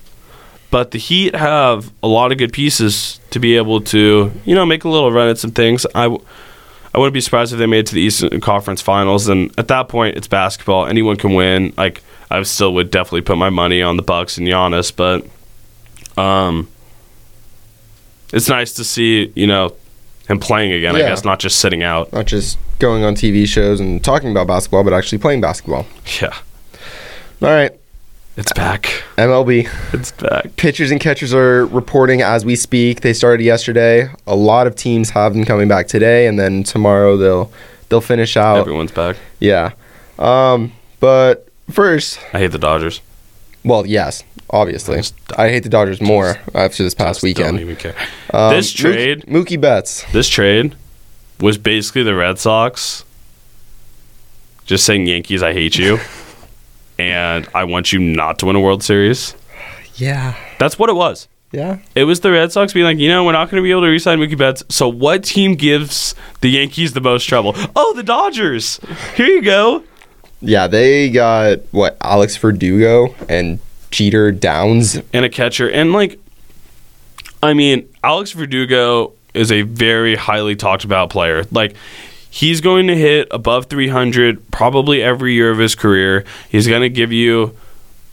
[0.69, 4.65] but the Heat have a lot of good pieces to be able to, you know,
[4.65, 5.85] make a little run at some things.
[5.93, 9.27] I, wouldn't be surprised if they made it to the Eastern Conference Finals.
[9.27, 10.87] And at that point, it's basketball.
[10.87, 11.73] Anyone can win.
[11.77, 15.25] Like I still would definitely put my money on the Bucks and Giannis, but
[16.21, 16.69] um,
[18.33, 19.75] it's nice to see you know
[20.31, 20.95] him playing again.
[20.95, 22.11] I guess not just sitting out.
[22.13, 25.85] Not just going on TV shows and talking about basketball, but actually playing basketball.
[26.21, 26.33] Yeah,
[27.41, 27.71] All right,
[28.37, 29.03] it's back.
[29.17, 29.69] MLB.
[29.93, 30.55] It's back.
[30.55, 33.01] Pitchers and catchers are reporting as we speak.
[33.01, 34.09] They started yesterday.
[34.25, 37.51] A lot of teams have them coming back today, and then tomorrow they'll
[37.89, 38.57] they'll finish out.
[38.57, 39.17] Everyone's back.
[39.39, 39.73] Yeah.
[40.17, 43.01] Um, but first, I hate the Dodgers.
[43.63, 47.57] well, yes, obviously, Just- I hate the Dodgers more after this past weekend.
[47.57, 47.95] Don't even care.
[48.33, 50.03] Um, This trade- Mookie, Mookie Betts.
[50.11, 50.75] This trade
[51.39, 53.03] was basically the Red Sox
[54.65, 55.99] just saying Yankees, I hate you,
[56.99, 59.35] and I want you not to win a World Series.
[59.95, 60.35] Yeah.
[60.59, 61.27] That's what it was.
[61.51, 61.79] Yeah.
[61.95, 63.81] It was the Red Sox being like, you know, we're not going to be able
[63.81, 64.63] to re-sign Mookie Betts.
[64.69, 67.53] So what team gives the Yankees the most trouble?
[67.75, 68.79] Oh, the Dodgers.
[69.15, 69.83] Here you go.
[70.39, 73.59] Yeah, they got what Alex Verdugo and
[73.91, 74.99] Jeter Downs.
[75.13, 75.69] And a catcher.
[75.69, 76.19] And like,
[77.43, 81.45] I mean, Alex Verdugo is a very highly talked about player.
[81.51, 81.75] Like,
[82.29, 86.23] he's going to hit above 300 probably every year of his career.
[86.49, 87.55] He's going to give you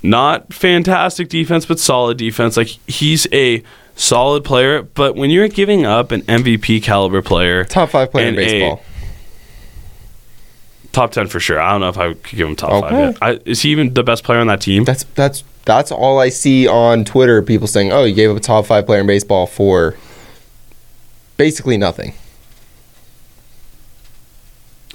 [0.03, 2.57] not fantastic defense, but solid defense.
[2.57, 3.63] Like, he's a
[3.97, 4.83] solid player.
[4.83, 8.45] But when you're giving up an MVP caliber player, Top five player in And a-
[8.45, 8.83] baseball.
[10.93, 11.61] Top 10 for sure.
[11.61, 12.89] I don't know if I could give him top Okay.
[12.89, 13.19] five yet.
[13.23, 14.85] I, is he even the best player on that team?
[14.85, 17.43] That's that's that's all I see on Twitter.
[17.43, 19.97] People saying, "Oh, you gave up a top five player in baseball for
[21.37, 22.15] basically nothing."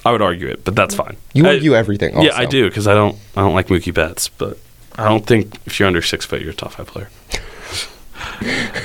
[0.06, 1.16] I would argue it, but that's fine.
[1.32, 2.14] You I- argue everything.
[2.14, 2.26] Also.
[2.28, 3.16] Yeah, I do because I don't.
[3.36, 4.58] I don't like Mookie Betts, but
[4.96, 7.08] I don't think if you're under six foot, you're a top five player.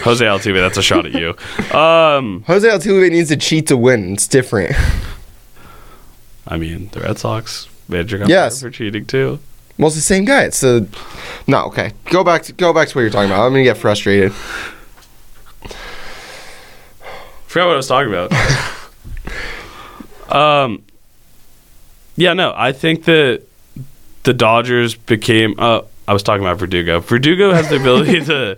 [0.04, 1.30] Jose Altuve, that's a shot at you.
[1.78, 4.14] Um, Jose Altuve needs to cheat to win.
[4.14, 4.76] It's different.
[6.50, 8.62] I mean, the Red Sox manager got Yes.
[8.62, 9.40] for cheating too.
[9.78, 10.44] Well, it's the same guy.
[10.44, 10.88] It's the
[11.48, 11.64] no.
[11.68, 13.46] Okay, go back to go back to what you're talking about.
[13.46, 14.34] I'm gonna get frustrated.
[17.48, 18.32] Forgot what I was talking about.
[20.36, 20.84] um,
[22.16, 23.44] yeah, no, I think that
[24.24, 25.56] the Dodgers became.
[25.58, 27.00] Uh, I was talking about Verdugo.
[27.00, 28.58] Verdugo has the ability to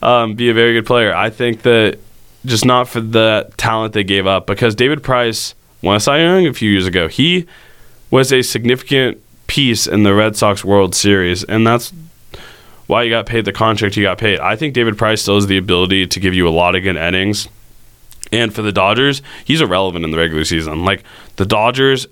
[0.00, 1.14] um, be a very good player.
[1.14, 1.98] I think that
[2.46, 6.46] just not for the talent they gave up because David Price won a Cy Young
[6.46, 7.08] a few years ago.
[7.08, 7.46] He
[8.10, 11.92] was a significant piece in the Red Sox World Series, and that's
[12.86, 14.38] why you got paid the contract you got paid.
[14.40, 16.96] I think David Price still has the ability to give you a lot of good
[16.96, 17.48] innings.
[18.30, 20.84] And for the Dodgers, he's irrelevant in the regular season.
[20.84, 21.04] Like
[21.36, 22.06] the Dodgers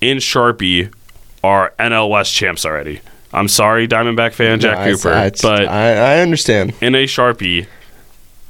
[0.00, 0.92] in Sharpie
[1.44, 3.00] are NL West champs already.
[3.32, 6.74] I'm sorry, Diamondback fan Jack No, Cooper, it's- but I, I understand.
[6.80, 7.66] in a Sharpie,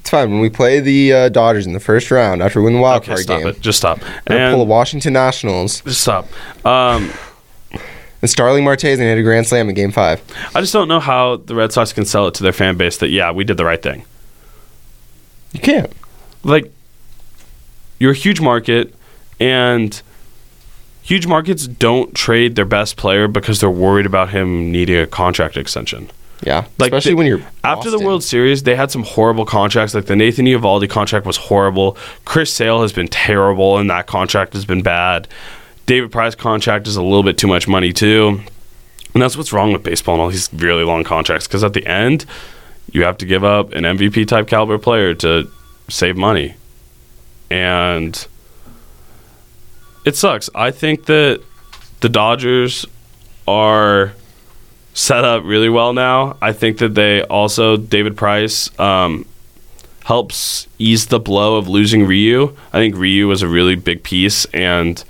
[0.06, 2.74] It's fine when we play the uh, Dodgers in the first round after we win
[2.74, 3.48] the wild okay, card stop game.
[3.48, 3.60] it.
[3.60, 4.00] Just stop.
[4.00, 6.28] We're gonna pull the Washington Nationals just stop.
[6.64, 7.10] Um,
[8.22, 10.22] and Starling Marte and hit a grand slam in Game Five.
[10.54, 12.98] I just don't know how the Red Sox can sell it to their fan base
[12.98, 14.04] that yeah, we did the right thing.
[15.50, 15.92] You can't.
[16.44, 16.72] like
[17.98, 18.94] you're a huge market
[19.40, 20.00] and
[21.02, 25.56] huge markets don't trade their best player because they're worried about him needing a contract
[25.56, 26.10] extension.
[26.42, 29.94] Yeah, Like, especially the- when you're After the World Series, they had some horrible contracts.
[29.94, 31.96] Like the Nathan Eovaldi contract was horrible.
[32.26, 35.28] Chris Sale has been terrible, and that contract has been bad.
[35.86, 38.40] David Price contract is a little bit too much money too,
[39.14, 41.46] and that's what's wrong with baseball and all these really long contracts.
[41.46, 42.26] Because at the end,
[42.92, 45.48] you have to give up an MVP type caliber player to
[45.88, 46.54] save money,
[47.50, 48.26] and
[50.04, 50.50] it sucks.
[50.54, 51.40] I think that
[52.00, 52.84] the Dodgers
[53.48, 54.12] are
[54.96, 56.38] set up really well now.
[56.40, 59.26] I think that they also David Price um,
[60.04, 62.56] helps ease the blow of losing Ryu.
[62.72, 65.04] I think Ryu was a really big piece, and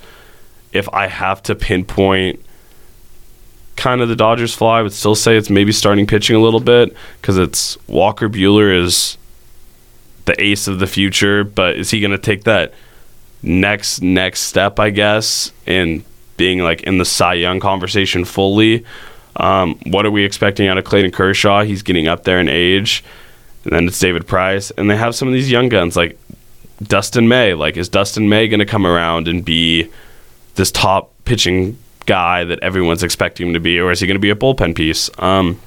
[0.72, 2.44] if I have to pinpoint
[3.76, 6.60] kind of the Dodgers flaw, I would still say it's maybe starting pitching a little
[6.60, 9.16] bit because it's Walker Buehler is
[10.24, 12.74] the ace of the future, but is he going to take that
[13.40, 14.80] next next step?
[14.80, 16.04] I guess in
[16.36, 18.84] being like in the Cy Young conversation fully.
[19.36, 21.62] Um, what are we expecting out of Clayton Kershaw?
[21.62, 23.04] He's getting up there in age.
[23.64, 24.70] And then it's David Price.
[24.72, 26.18] And they have some of these young guns like
[26.82, 27.54] Dustin May.
[27.54, 29.90] Like, is Dustin May going to come around and be
[30.54, 31.76] this top pitching
[32.06, 33.78] guy that everyone's expecting him to be?
[33.78, 35.10] Or is he going to be a bullpen piece?
[35.18, 35.60] Um,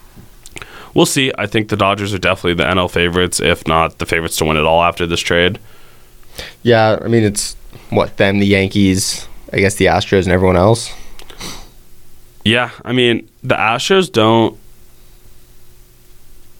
[0.93, 1.31] we'll see.
[1.37, 4.57] I think the Dodgers are definitely the NL favorites, if not the favorites to win
[4.57, 5.59] it all after this trade.
[6.63, 7.55] Yeah, I mean it's
[7.89, 10.91] what them, the Yankees, I guess the Astros, and everyone else.
[12.49, 14.57] Yeah, I mean, the Astros don't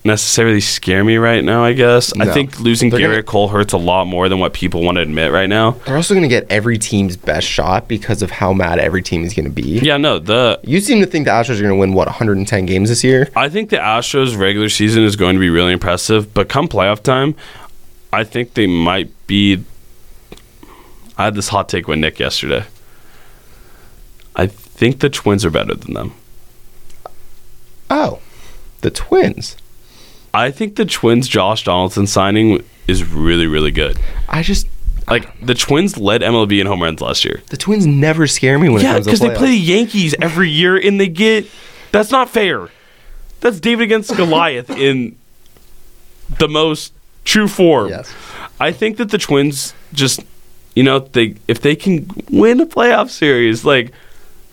[0.06, 1.64] necessarily scare me right now.
[1.64, 4.82] I guess I think losing They're Gerrit Cole hurts a lot more than what people
[4.82, 5.72] want to admit right now.
[5.86, 9.24] They're also going to get every team's best shot because of how mad every team
[9.24, 9.80] is going to be.
[9.80, 12.66] Yeah, no, the You seem to think the Astros are going to win what 110
[12.66, 13.30] games this year.
[13.36, 17.04] I think the Astros regular season is going to be really impressive, but come playoff
[17.04, 17.36] time,
[18.14, 19.64] I think they might be.
[21.18, 22.66] I had this hot take with Nick yesterday.
[24.36, 24.50] I
[24.80, 26.14] think the Twins are better than them.
[27.90, 28.20] Oh,
[28.82, 29.58] the Twins.
[30.34, 34.00] I think the Twins' Josh Donaldson signing is really, really good.
[34.28, 34.68] I just
[35.10, 37.42] Like the Twins led MLB in home runs last year.
[37.50, 39.58] the Twins never scare me when it Yeah, comes to Yeah, because they play the
[39.58, 41.48] Yankees every year and they get.
[41.92, 42.70] That's not fair.
[43.42, 45.16] That's David against Goliath in
[46.38, 46.94] the most
[47.26, 47.90] true form.
[47.90, 48.14] Yes.
[48.60, 50.20] I think that the Twins just,
[50.76, 53.92] you know, they if they can win a playoff series, like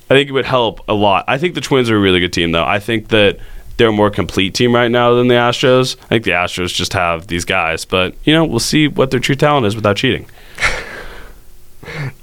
[0.09, 1.25] I think it would help a lot.
[1.29, 2.65] I think the Twins are a really good team, though.
[2.65, 3.39] I think that
[3.77, 5.97] they're a more complete team right now than the Astros.
[6.05, 9.21] I think the Astros just have these guys, but you know, we'll see what their
[9.21, 10.27] true talent is without cheating.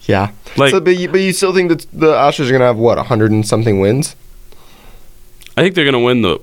[0.06, 0.32] Yeah.
[0.58, 2.76] Like- so, but, you, but you still think that the Astros are going to have
[2.76, 4.16] what 100 and something wins?
[5.56, 6.40] I think they're gonna win the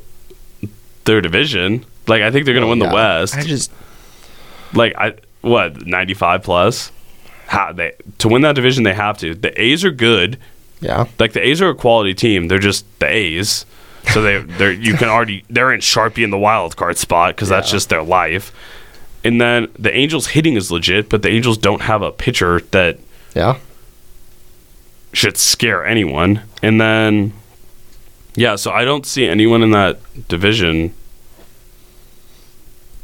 [1.05, 1.84] their division.
[2.07, 2.91] Like I think they're gonna oh, win Oh, Yeah.
[2.91, 3.36] the West.
[3.36, 3.72] I just
[4.72, 6.93] like I what ninety five plus.
[7.49, 9.34] How they to win that division they have to.
[9.34, 10.38] The A's are good.
[10.81, 11.07] Yeah.
[11.18, 12.49] Like the A's are a quality team.
[12.49, 13.66] They're just the A's.
[14.12, 17.49] So they they're you can already they're in Sharpie in the wild card spot because
[17.51, 18.53] that's just their life.
[19.22, 22.99] And then the Angels hitting is legit, but the Angels don't have a pitcher that
[23.35, 23.59] Yeah.
[25.12, 26.41] should scare anyone.
[26.62, 27.33] And then
[28.37, 30.95] yeah, so I don't see anyone in that division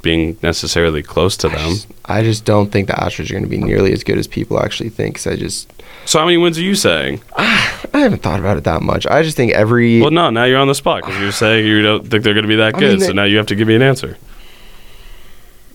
[0.06, 1.70] being necessarily close to I them.
[1.70, 4.26] just, I just don't think the Astros are going to be nearly as good as
[4.26, 5.16] people actually think.
[5.16, 5.70] 'cause I just
[6.06, 7.20] So how many wins are you saying?
[7.36, 9.06] I haven't thought about it that much.
[9.06, 11.82] I just think every Well, no, now you're on the spot because you're saying you
[11.82, 12.90] don't think they're going to be that I good.
[12.92, 14.16] mean, so they- now you have to give me an answer.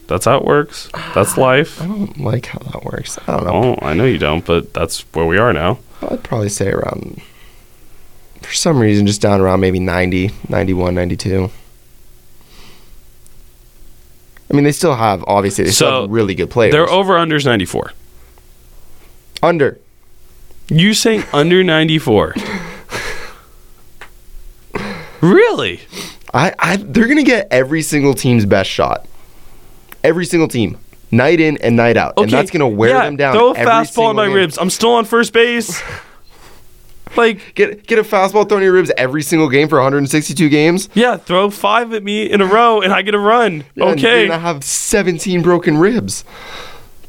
[0.07, 0.89] That's how it works.
[1.15, 1.81] That's life.
[1.81, 3.17] I don't like how that works.
[3.27, 3.75] I don't know.
[3.81, 5.79] Oh, I know you don't, but that's where we are now.
[6.01, 7.21] I'd probably say around
[8.41, 11.51] for some reason just down around maybe 90, 91, 92.
[14.51, 16.73] I mean, they still have obviously they still So, have really good players.
[16.73, 17.93] Their over unders 94.
[19.41, 19.79] under.
[20.67, 22.35] You saying under 94?
[25.21, 25.79] really?
[26.33, 29.05] I, I they're gonna get every single team's best shot.
[30.03, 30.77] Every single team,
[31.11, 33.33] night in and night out, and that's gonna wear yeah, them down.
[33.35, 34.35] Throw a fastball in my game.
[34.35, 34.57] ribs.
[34.57, 35.81] I'm still on first base.
[37.17, 40.89] like, Get get a fastball thrown in your ribs every single game for 162 games.
[40.93, 43.63] yeah, throw five at me in a row and I get a run.
[43.75, 46.23] Yeah, and okay, you're gonna have 17 broken ribs.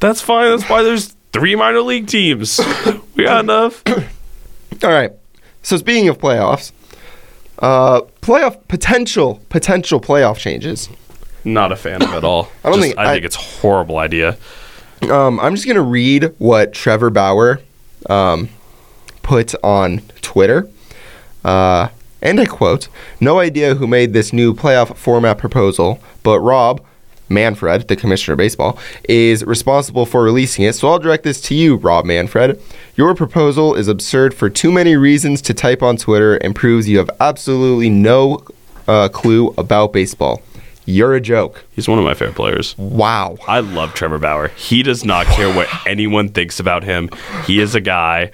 [0.00, 0.50] that's fine.
[0.50, 2.60] That's why there's three minor league teams.
[3.16, 3.82] we got enough.
[3.88, 5.12] All right.
[5.62, 6.72] So speaking of playoffs,
[7.60, 10.88] uh, playoff potential potential playoff changes.
[11.44, 12.50] Not a fan of it all.
[12.64, 14.36] I don't Just- think- I, I- think it's a horrible idea.
[15.10, 17.60] Um, I'm just gonna read what Trevor Bauer
[18.08, 18.48] um,
[19.22, 20.68] put on Twitter,
[21.44, 21.88] uh,
[22.20, 22.88] and I quote:
[23.20, 26.80] "No idea who made this new playoff format proposal, but Rob."
[27.28, 30.74] Manfred, the commissioner of baseball, is responsible for releasing it.
[30.74, 32.60] So I'll direct this to you, Rob Manfred.
[32.94, 36.98] Your proposal is absurd for too many reasons to type on Twitter and proves you
[36.98, 38.44] have absolutely no
[38.86, 40.42] uh, clue about baseball.
[40.84, 41.64] You're a joke.
[41.72, 42.76] He's one of my favorite players.
[42.76, 43.38] Wow.
[43.46, 44.48] I love Trevor Bauer.
[44.48, 47.08] He does not care what anyone thinks about him.
[47.46, 48.32] He is a guy.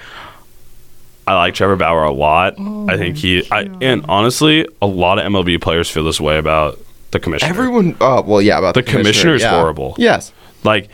[1.29, 2.59] I like Trevor Bauer a lot.
[2.59, 3.47] I think he.
[3.51, 6.79] I, and honestly, a lot of MLB players feel this way about
[7.11, 7.51] the commissioner.
[7.51, 9.51] Everyone, uh, well, yeah, about The commissioner is yeah.
[9.51, 9.95] horrible.
[9.99, 10.33] Yes.
[10.65, 10.89] like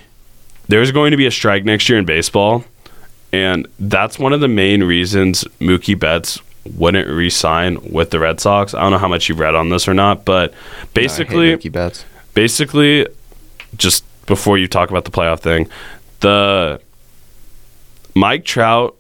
[0.69, 2.65] there's going to be a strike next year in baseball
[3.35, 6.39] and that's one of the main reasons Mookie Betts
[6.77, 8.75] wouldn't re-sign with the Red Sox.
[8.75, 10.55] I don't know how much you've read on this or not, but
[10.95, 12.05] basically I hate Mookie Betts.
[12.33, 13.09] basically
[13.77, 15.69] just before you talk about the playoff thing,
[16.21, 16.81] the
[18.15, 18.97] Mike Trout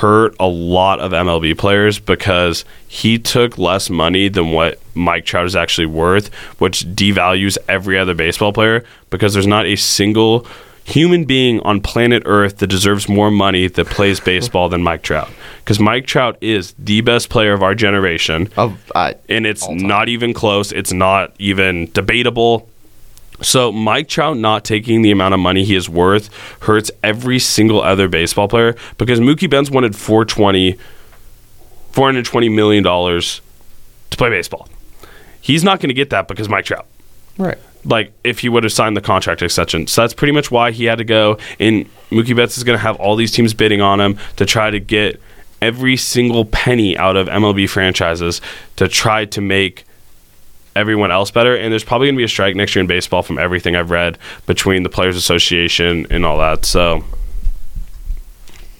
[0.00, 5.46] hurt a lot of MLB players because he took less money than what Mike Trout
[5.46, 10.46] is actually worth, which devalues every other baseball player because there's not a single
[10.82, 15.30] human being on planet Earth that deserves more money that plays baseball than Mike Trout.
[15.58, 20.08] Because Mike Trout is the best player of our generation Of uh, and it's not
[20.08, 20.72] even close.
[20.72, 22.68] It's not even debatable.
[23.42, 26.30] So Mike Trout not taking the amount of money he is worth
[26.62, 30.78] hurts every single other baseball player because Mookie Betts wanted 420
[31.92, 33.40] 420 million dollars
[34.10, 34.68] to play baseball.
[35.40, 36.86] He's not going to get that because Mike Trout
[37.38, 37.58] right.
[37.84, 39.86] like if he would have signed the contract extension.
[39.86, 41.38] So that's pretty much why he had to go.
[41.58, 44.70] And Mookie Betts is going to have all these teams bidding on him to try
[44.70, 45.20] to get
[45.60, 48.40] every single penny out of MLB franchises
[48.76, 49.84] to try to make
[50.76, 51.56] everyone else better.
[51.56, 53.90] And there's probably going to be a strike next year in baseball from everything I've
[53.90, 56.64] read between the Players Association and all that.
[56.64, 57.04] So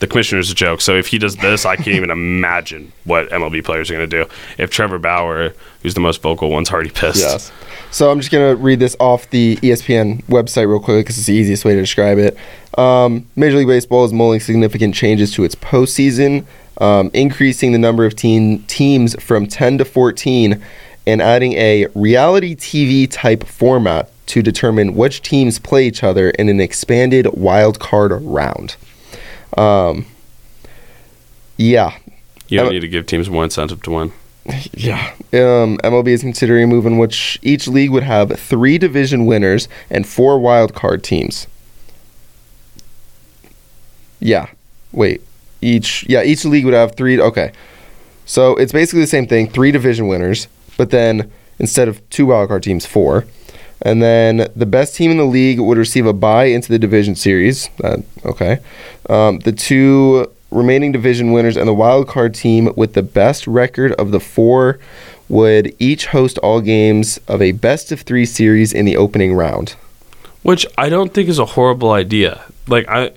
[0.01, 0.81] the commissioner's a joke.
[0.81, 4.25] So if he does this, I can't even imagine what MLB players are going to
[4.25, 4.31] do.
[4.59, 7.21] If Trevor Bauer, who's the most vocal one's already pissed.
[7.21, 7.53] Yes.
[7.95, 11.33] So I'm just gonna read this off the ESPN website real quick because it's the
[11.33, 12.37] easiest way to describe it.
[12.77, 16.45] Um, Major League Baseball is mulling significant changes to its postseason,
[16.79, 20.61] um, increasing the number of teen teams from 10 to 14,
[21.07, 26.49] and adding a reality TV type format to determine which teams play each other in
[26.49, 28.77] an expanded wild card round.
[29.57, 30.07] Um,
[31.57, 31.97] yeah,
[32.49, 34.13] You don't need to give teams more incentive to win.
[34.73, 35.13] yeah.
[35.33, 39.69] Um, MLB is considering a move in which each league would have three division winners
[39.89, 41.47] and four wild card teams.
[44.21, 44.49] Yeah.
[44.93, 45.23] Wait.
[45.61, 47.53] Each yeah, each league would have three okay.
[48.27, 50.47] So it's basically the same thing, three division winners,
[50.77, 53.27] but then instead of two wild card teams, four.
[53.83, 57.15] And then the best team in the league would receive a bye into the division
[57.15, 57.69] series.
[57.83, 58.61] Uh, okay.
[59.11, 63.93] Um, the two remaining division winners and the wild card team with the best record
[63.93, 64.79] of the four
[65.29, 69.75] would each host all games of a best of three series in the opening round.
[70.43, 72.45] Which I don't think is a horrible idea.
[72.69, 73.13] Like I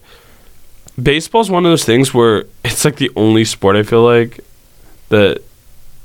[1.02, 4.40] baseball's one of those things where it's like the only sport I feel like
[5.10, 5.42] that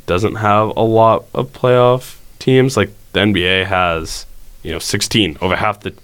[0.07, 2.77] doesn't have a lot of playoff teams.
[2.77, 4.27] Like the NBA has,
[4.63, 6.01] you know, 16 over half the Well,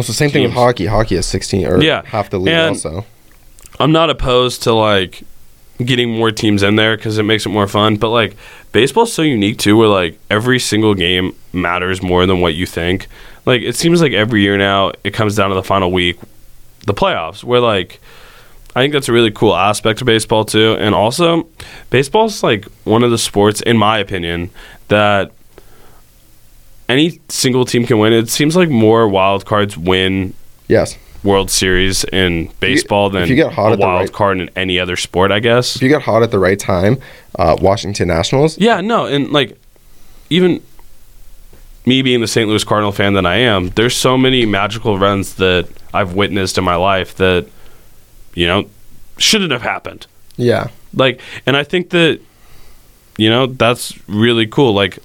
[0.00, 0.86] it's the same thing with hockey.
[0.86, 3.04] Hockey has 16 or Yeah, half the league and- also.
[3.78, 5.22] I'm not opposed to like
[5.84, 7.96] getting more teams in there because it makes it more fun.
[7.96, 8.34] But like
[8.72, 13.06] baseball's so unique too, where like every single game matters more than what you think.
[13.44, 16.18] Like it seems like every year now it comes down to the final week,
[16.86, 18.00] the playoffs, where like
[18.76, 20.76] I think that's a really cool aspect of baseball too.
[20.78, 21.48] And also,
[21.88, 24.50] baseball's like one of the sports, in my opinion,
[24.88, 25.32] that
[26.88, 28.12] any single team can win.
[28.12, 30.34] It seems like more wild cards win
[30.68, 30.98] Yes.
[31.24, 34.40] World Series in baseball than if you get hot a at the wild right- card
[34.40, 35.74] in any other sport, I guess.
[35.76, 36.98] If you get hot at the right time,
[37.38, 39.58] uh, Washington Nationals, Yeah, no, and like
[40.28, 40.60] even
[41.86, 42.46] me being the St.
[42.48, 46.64] Louis Cardinal fan that I am, there's so many magical runs that I've witnessed in
[46.64, 47.46] my life that
[48.36, 48.68] you know
[49.18, 50.06] shouldn't have happened.
[50.36, 50.68] yeah.
[50.94, 52.20] Like, and I think that
[53.18, 54.72] you know that's really cool.
[54.72, 54.98] Like,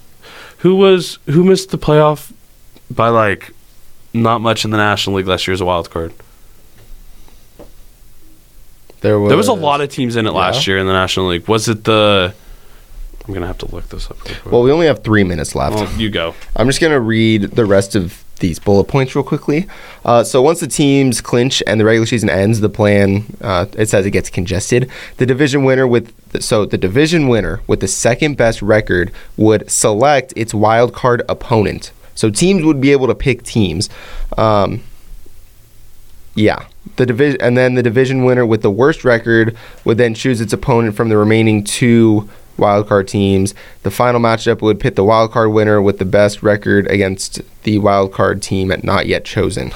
[0.60, 2.32] who was who missed the playoff
[2.90, 3.52] by like
[4.14, 6.14] not much in the National League last year as a wild card?
[9.02, 10.74] There was There was a lot of teams in it last Yeah.
[10.74, 11.48] year in the National League.
[11.48, 12.34] Was it the?
[13.28, 14.18] I'm gonna have to look this up.
[14.26, 14.52] Real quick.
[14.52, 15.76] Well, we only have three minutes left.
[15.76, 16.36] Well, you go.
[16.56, 19.68] I'm just going to read the rest of these bullet points real quickly.
[20.04, 23.88] Uh, so once the teams clinch and the regular season ends, the plan uh, it
[23.88, 24.90] says it gets congested.
[25.18, 30.34] The division winner with so the division winner with the second best record would select
[30.36, 31.92] its wild card opponent.
[32.16, 33.90] So teams would be able to pick teams.
[34.38, 34.84] Um,
[36.36, 36.66] yeah,
[36.96, 40.54] the division and then the division winner with the worst record would then choose its
[40.54, 42.30] opponent from the remaining two
[42.62, 43.54] wildcard teams.
[43.84, 48.42] The final matchup would pit the wildcard winner with the best record against the wildcard
[48.42, 49.72] team at not yet chosen.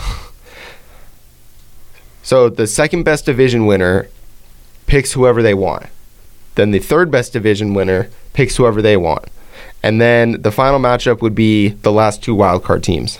[2.23, 4.07] so the second best division winner
[4.87, 5.87] picks whoever they want.
[6.55, 9.25] Then the third best division winner picks whoever they want.
[9.83, 13.19] And then the final matchup would be the last two wildcard teams.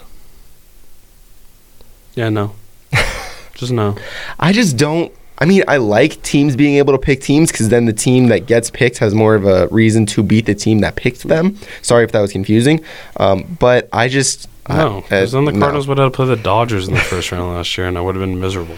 [2.15, 2.55] Yeah, no.
[3.53, 3.95] Just no.
[4.39, 5.13] I just don't.
[5.37, 8.45] I mean, I like teams being able to pick teams because then the team that
[8.45, 11.57] gets picked has more of a reason to beat the team that picked them.
[11.81, 12.83] Sorry if that was confusing,
[13.17, 15.59] um, but I just No, uh, because then the no.
[15.59, 18.15] Cardinals would have played the Dodgers in the first round last year, and I would
[18.15, 18.77] have been miserable.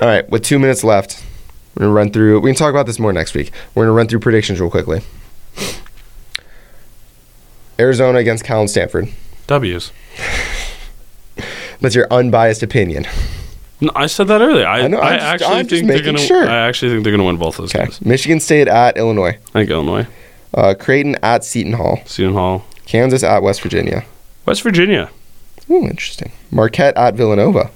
[0.00, 1.24] All right, with two minutes left,
[1.74, 2.40] we're gonna run through.
[2.40, 3.50] We can talk about this more next week.
[3.74, 5.00] We're gonna run through predictions real quickly.
[7.80, 9.08] Arizona against Cal and Stanford.
[9.46, 9.92] W's.
[11.80, 13.06] That's your unbiased opinion.
[13.80, 14.66] No, I said that earlier.
[14.66, 16.26] I, I know, I, just- actually I'm just think they're making gonna.
[16.26, 16.48] sure.
[16.48, 17.84] I actually think they're gonna win both those Okay.
[17.84, 18.04] games.
[18.04, 19.38] Michigan State at Illinois.
[19.54, 20.06] I think Illinois,
[20.54, 22.00] Uh, Creighton at Seton Hall.
[22.04, 24.04] Seton Hall, Kansas at West Virginia.
[24.46, 25.10] West Virginia,
[25.70, 26.32] Ooh, interesting.
[26.50, 27.70] Marquette at Villanova.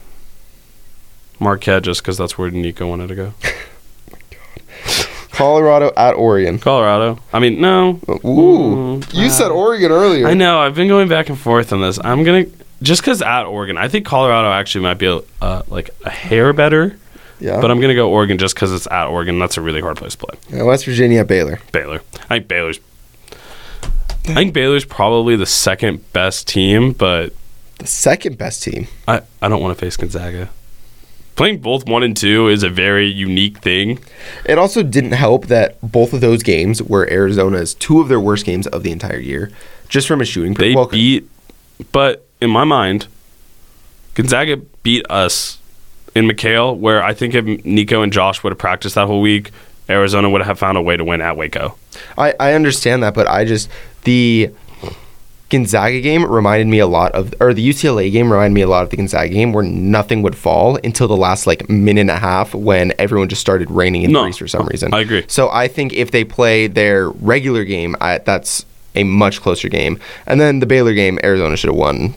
[1.38, 3.34] Marquette, just because that's where Nico wanted to go.
[5.32, 6.58] Colorado at Oregon.
[6.58, 7.18] Colorado.
[7.32, 7.98] I mean, no.
[8.24, 10.26] Ooh, Mm, you uh, said Oregon earlier.
[10.28, 10.58] I know.
[10.60, 11.98] I've been going back and forth on this.
[12.04, 12.44] I'm gonna
[12.82, 16.52] just because at Oregon, I think Colorado actually might be a, uh, like a hair
[16.52, 16.96] better,
[17.40, 19.38] Yeah, but I'm gonna go Oregon just because it's at Oregon.
[19.38, 20.38] That's a really hard place to play.
[20.50, 21.60] Yeah, West Virginia Baylor.
[21.72, 22.02] Baylor.
[22.28, 22.80] I think Baylor's.
[24.24, 27.32] I think Baylor's probably the second best team, but
[27.78, 28.86] The second best team.
[29.08, 30.48] I, I don't want to face Gonzaga.
[31.34, 33.98] Playing both one and two is a very unique thing.
[34.44, 38.44] It also didn't help that both of those games were Arizona's two of their worst
[38.46, 39.50] games of the entire year.
[39.88, 40.54] just from a shooting.
[40.54, 41.28] They well, beat,
[41.90, 43.06] but in my mind,
[44.14, 45.58] Gonzaga beat us
[46.14, 49.50] in McKale, where I think if Nico and Josh would have practiced that whole week,
[49.88, 51.76] Arizona would have found a way to win at Waco.
[52.18, 53.68] I, I understand that, but I just
[54.04, 54.50] the
[55.50, 58.84] Gonzaga game reminded me a lot of, or the UCLA game reminded me a lot
[58.84, 62.18] of the Gonzaga game, where nothing would fall until the last like minute and a
[62.18, 64.92] half when everyone just started raining in No, threes for some reason.
[64.92, 65.24] I agree.
[65.28, 68.64] So I think if they play their regular game, I, that's
[68.94, 69.98] a much closer game.
[70.26, 72.14] And then the Baylor game, Arizona should have won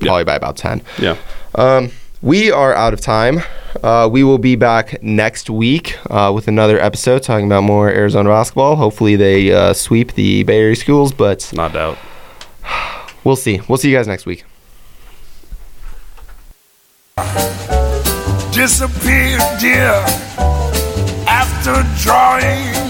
[0.00, 0.82] probably by about ten.
[0.98, 1.16] Yeah.
[1.54, 1.90] Um,
[2.20, 3.42] we are out of time.
[3.82, 8.28] Uh, we will be back next week uh, with another episode talking about more Arizona
[8.28, 8.76] basketball.
[8.76, 11.98] Hopefully, they uh, sweep the Bay Area schools, but Not doubt.
[13.24, 13.60] we'll see.
[13.68, 14.44] We'll see you guys next week.
[18.58, 20.02] disappeared, dear,
[21.28, 22.87] after drawing